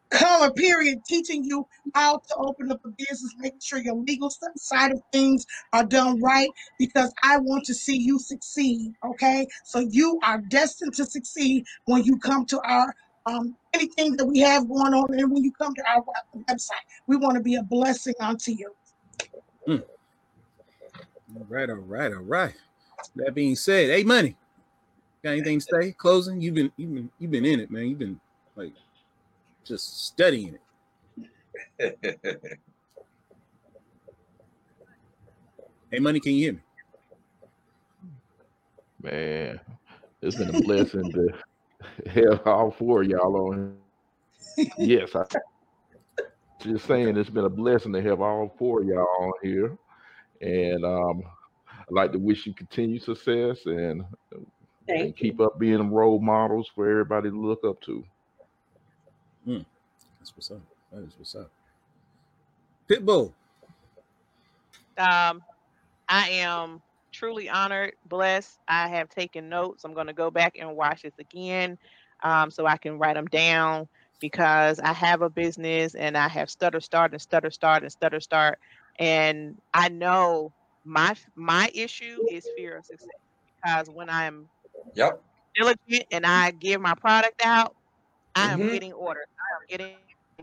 [0.09, 4.91] color period teaching you how to open up a business making sure your legal side
[4.91, 6.49] of things are done right
[6.79, 9.47] because i want to see you succeed okay?
[9.63, 12.93] So you are destined to succeed when you come to our
[13.25, 16.03] um, anything that we have going on and when you come to our
[16.49, 16.71] website.
[17.07, 18.73] We want to be a blessing unto you.
[19.67, 19.83] Mm.
[21.35, 22.53] all right all right all right.
[23.15, 24.37] That being said hey money.
[25.23, 25.91] Got anything to say?
[25.91, 26.39] Closing?
[26.39, 27.87] You've been you've been you've been in it man.
[27.87, 28.19] You've been
[28.55, 28.71] like
[29.67, 30.57] just studying
[31.79, 31.97] it.
[35.91, 36.59] hey, money, can you hear me?
[39.01, 39.59] Man,
[40.21, 43.77] it's been a blessing to have all four of y'all on.
[44.77, 45.23] Yes, I
[46.61, 49.77] just saying it's been a blessing to have all four of y'all on here,
[50.41, 51.21] and um,
[51.69, 54.03] I'd like to wish you continued success and,
[54.87, 58.03] and keep up being role models for everybody to look up to.
[59.47, 59.65] Mm,
[60.19, 60.61] that's what's up.
[60.91, 61.49] That is what's up.
[62.89, 63.33] Pitbull.
[64.97, 65.43] Um,
[66.09, 66.81] I am
[67.11, 68.59] truly honored, blessed.
[68.67, 69.83] I have taken notes.
[69.83, 71.77] I'm going to go back and watch this again
[72.23, 73.87] um, so I can write them down
[74.19, 78.19] because I have a business and I have stutter start and stutter start and stutter
[78.19, 78.59] start.
[78.99, 80.51] And I know
[80.85, 83.09] my my issue is fear of success
[83.61, 84.47] because when I'm
[84.95, 85.21] yep.
[85.55, 87.75] diligent and I give my product out,
[88.35, 88.69] I am mm-hmm.
[88.69, 89.25] getting orders.
[89.51, 89.95] I am getting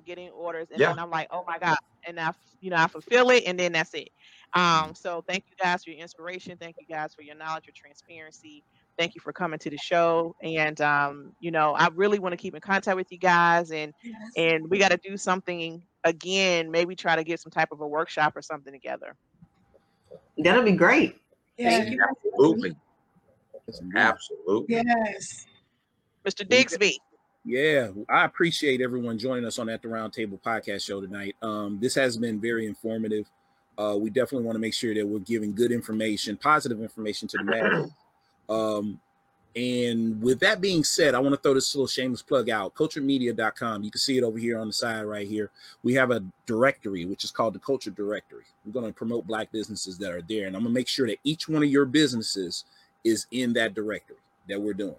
[0.04, 0.88] getting orders, and yeah.
[0.88, 1.76] then I'm like, oh my god,
[2.06, 4.10] and I, you know, I fulfill it, and then that's it.
[4.54, 6.56] Um, so thank you guys for your inspiration.
[6.58, 8.62] Thank you guys for your knowledge, your transparency.
[8.98, 12.36] Thank you for coming to the show, and um, you know, I really want to
[12.36, 14.16] keep in contact with you guys, and yes.
[14.36, 16.70] and we got to do something again.
[16.70, 19.16] Maybe try to get some type of a workshop or something together.
[20.38, 21.16] That'll be great.
[21.58, 22.00] Thank you.
[22.02, 22.76] Absolutely.
[23.94, 24.66] Absolutely.
[24.68, 25.46] Yes.
[26.26, 26.46] Mr.
[26.46, 26.96] Digsby.
[27.44, 31.36] Yeah, I appreciate everyone joining us on At the Roundtable podcast show tonight.
[31.42, 33.26] Um, this has been very informative.
[33.76, 37.36] Uh, we definitely want to make sure that we're giving good information, positive information to
[37.38, 37.90] the masses.
[38.48, 39.00] Um,
[39.56, 43.84] and with that being said, I want to throw this little shameless plug out culturemedia.com.
[43.84, 45.50] You can see it over here on the side right here.
[45.82, 48.44] We have a directory, which is called the Culture Directory.
[48.64, 50.46] We're going to promote Black businesses that are there.
[50.46, 52.64] And I'm going to make sure that each one of your businesses
[53.04, 54.16] is in that directory
[54.48, 54.96] that we're doing.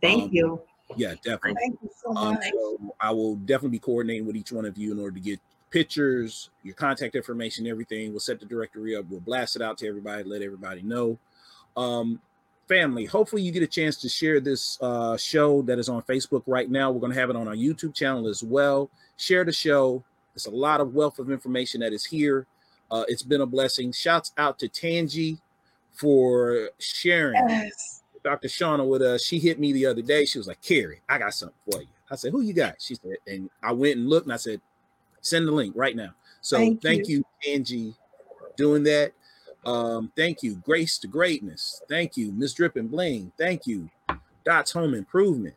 [0.00, 0.62] Thank um, you.
[0.96, 1.54] Yeah, definitely.
[1.60, 2.44] Thank you so um, much.
[2.52, 5.40] so I will definitely be coordinating with each one of you in order to get
[5.70, 8.10] pictures, your contact information, everything.
[8.10, 9.06] We'll set the directory up.
[9.08, 11.18] We'll blast it out to everybody, let everybody know.
[11.76, 12.20] Um,
[12.68, 16.42] family, hopefully you get a chance to share this uh, show that is on Facebook
[16.46, 16.90] right now.
[16.90, 18.90] We're going to have it on our YouTube channel as well.
[19.16, 20.04] Share the show.
[20.34, 22.46] It's a lot of wealth of information that is here.
[22.90, 23.92] Uh, it's been a blessing.
[23.92, 25.38] Shouts out to Tangi
[25.94, 27.48] for sharing.
[27.48, 28.48] Yes Dr.
[28.48, 29.24] Shauna with us.
[29.24, 30.24] She hit me the other day.
[30.24, 31.88] She was like, Carrie, I got something for you.
[32.10, 32.80] I said, Who you got?
[32.80, 34.60] She said, and I went and looked and I said,
[35.20, 36.10] Send the link right now.
[36.40, 37.24] So thank, thank you.
[37.44, 37.94] you, Angie,
[38.56, 39.12] doing that.
[39.64, 41.82] Um, thank you, Grace to Greatness.
[41.88, 43.32] Thank you, Miss Drip and Bling.
[43.38, 43.88] Thank you,
[44.44, 45.54] Dots Home Improvement.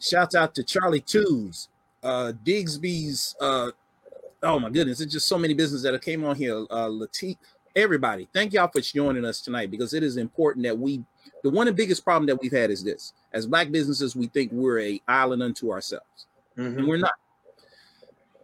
[0.00, 1.68] Shouts out to Charlie Twos,
[2.02, 3.36] uh, Digsby's.
[3.40, 3.70] Uh,
[4.42, 6.56] oh my goodness, it's just so many businesses that came on here.
[6.70, 7.36] Uh, Latif,
[7.74, 11.04] everybody, thank y'all for joining us tonight because it is important that we
[11.42, 14.80] the one biggest problem that we've had is this: as black businesses, we think we're
[14.80, 16.78] a island unto ourselves, mm-hmm.
[16.78, 17.12] and we're not.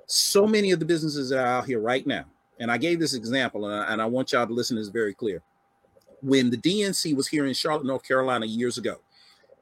[0.06, 2.24] So many of the businesses that are out here right now,
[2.58, 4.90] and I gave this example, and I, and I want y'all to listen to this
[4.90, 5.42] very clear.
[6.20, 8.96] When the DNC was here in Charlotte, North Carolina, years ago,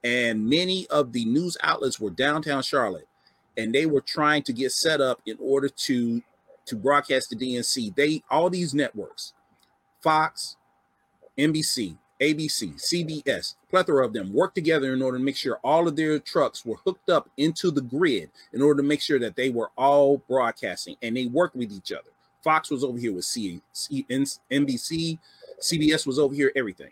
[0.03, 3.09] and many of the news outlets were downtown Charlotte,
[3.57, 6.23] and they were trying to get set up in order to
[6.67, 7.95] to broadcast the DNC.
[7.95, 9.33] They all these networks,
[10.01, 10.57] Fox,
[11.37, 15.97] NBC, ABC, CBS, plethora of them worked together in order to make sure all of
[15.97, 19.51] their trucks were hooked up into the grid in order to make sure that they
[19.51, 22.11] were all broadcasting and they worked with each other.
[22.43, 25.19] Fox was over here with C, C NBC,
[25.61, 26.91] CBS was over here, everything.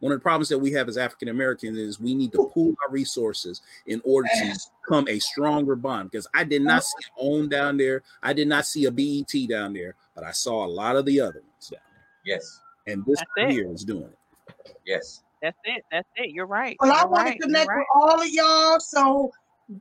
[0.00, 2.74] One of the problems that we have as African Americans is we need to pool
[2.82, 6.10] our resources in order to become a stronger bond.
[6.10, 9.74] Because I did not see OWN down there, I did not see a BET down
[9.74, 12.34] there, but I saw a lot of the other ones down there.
[12.34, 12.60] Yes.
[12.86, 13.52] And this That's it.
[13.52, 14.18] here is doing it.
[14.86, 15.22] Yes.
[15.42, 15.82] That's it.
[15.90, 16.30] That's it.
[16.30, 16.76] You're right.
[16.80, 17.40] Well, I You're want right.
[17.40, 17.78] to connect right.
[17.78, 19.30] with all of y'all, so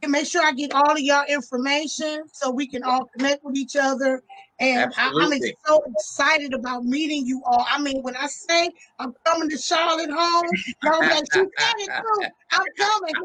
[0.07, 3.75] make sure I get all of y'all information so we can all connect with each
[3.75, 4.21] other.
[4.59, 7.65] And I, I'm so excited about meeting you all.
[7.69, 8.69] I mean, when I say
[8.99, 10.45] I'm coming to Charlotte home,
[10.83, 12.27] y'all be like, "She coming too.
[12.51, 13.13] I'm coming."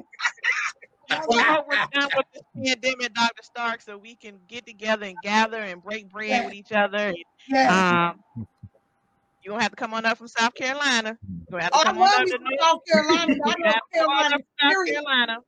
[1.29, 3.43] Well, we're done with this pandemic, Dr.
[3.43, 6.45] Stark, so we can get together and gather and break bread Yeah.
[6.47, 7.15] with each other.
[7.47, 8.15] yeah.
[8.37, 8.47] Um,
[9.45, 11.19] you're gonna have to come on up from South Carolina.
[11.51, 13.33] You're gonna have to Oh, I on love up from South Carolina.
[13.33, 14.37] I love gotta come on Carolina.
[14.61, 15.39] South Carolina.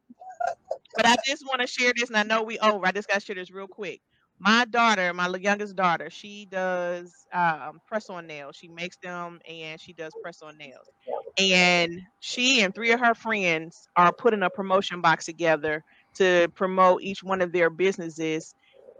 [0.94, 2.86] But I just want to share this, and I know we over.
[2.86, 4.00] I just got to share this real quick.
[4.38, 8.56] My daughter, my youngest daughter, she does um, press on nails.
[8.56, 10.90] She makes them, and she does press on nails.
[11.38, 15.82] And she and three of her friends are putting a promotion box together
[16.16, 18.54] to promote each one of their businesses.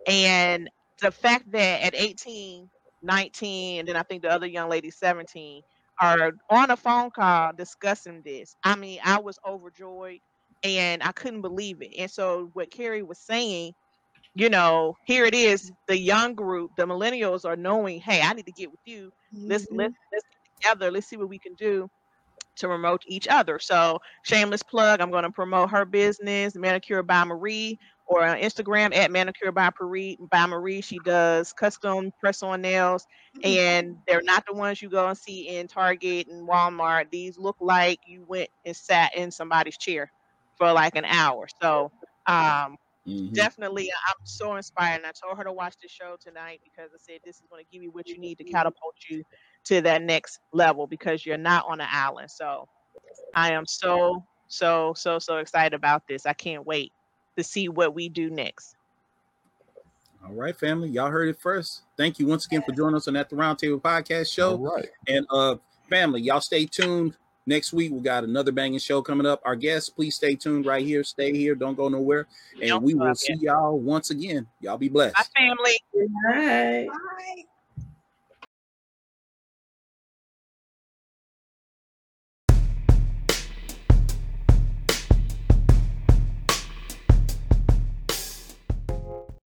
[0.06, 0.70] And
[1.00, 2.70] the fact that at 18,
[3.02, 5.62] 19, and then I think the other young lady 17
[6.00, 8.56] are on a phone call discussing this.
[8.64, 10.20] I mean, I was overjoyed
[10.62, 11.92] and I couldn't believe it.
[11.98, 13.72] And so what Carrie was saying,
[14.34, 18.46] you know, here it is, the young group, the millennials are knowing, hey, I need
[18.46, 19.12] to get with you.
[19.48, 19.70] Let's Mhm.
[19.70, 20.24] let's let's
[20.62, 20.90] get together.
[20.90, 21.88] Let's see what we can do
[22.56, 23.58] to promote each other.
[23.58, 28.94] So shameless plug, I'm going to promote her business, Manicure by Marie, or on Instagram
[28.94, 30.18] at Manicure by Marie.
[30.30, 33.06] By Marie, she does custom press-on nails,
[33.42, 37.10] and they're not the ones you go and see in Target and Walmart.
[37.10, 40.12] These look like you went and sat in somebody's chair
[40.56, 41.46] for like an hour.
[41.62, 41.92] So
[42.26, 42.76] um,
[43.06, 43.34] Mhm.
[43.34, 46.98] definitely i'm so inspired and i told her to watch the show tonight because i
[46.98, 49.22] said this is going to give you what you need to catapult you
[49.64, 52.66] to that next level because you're not on an island so
[53.34, 56.92] i am so so so so excited about this i can't wait
[57.36, 58.76] to see what we do next
[60.26, 60.88] All right, family.
[60.88, 61.82] Y'all heard it first.
[61.96, 64.56] Thank you once again for joining us on At the Roundtable Podcast Show.
[64.56, 64.88] right.
[65.08, 65.56] And uh
[65.88, 67.16] family, y'all stay tuned.
[67.48, 69.40] Next week we got another banging show coming up.
[69.44, 71.04] Our guests, please stay tuned right here.
[71.04, 71.54] Stay here.
[71.54, 72.26] Don't go nowhere.
[72.60, 74.48] And Don't we will see y'all once again.
[74.60, 75.14] Y'all be blessed.
[75.16, 76.88] my family All right.
[76.88, 77.44] Bye.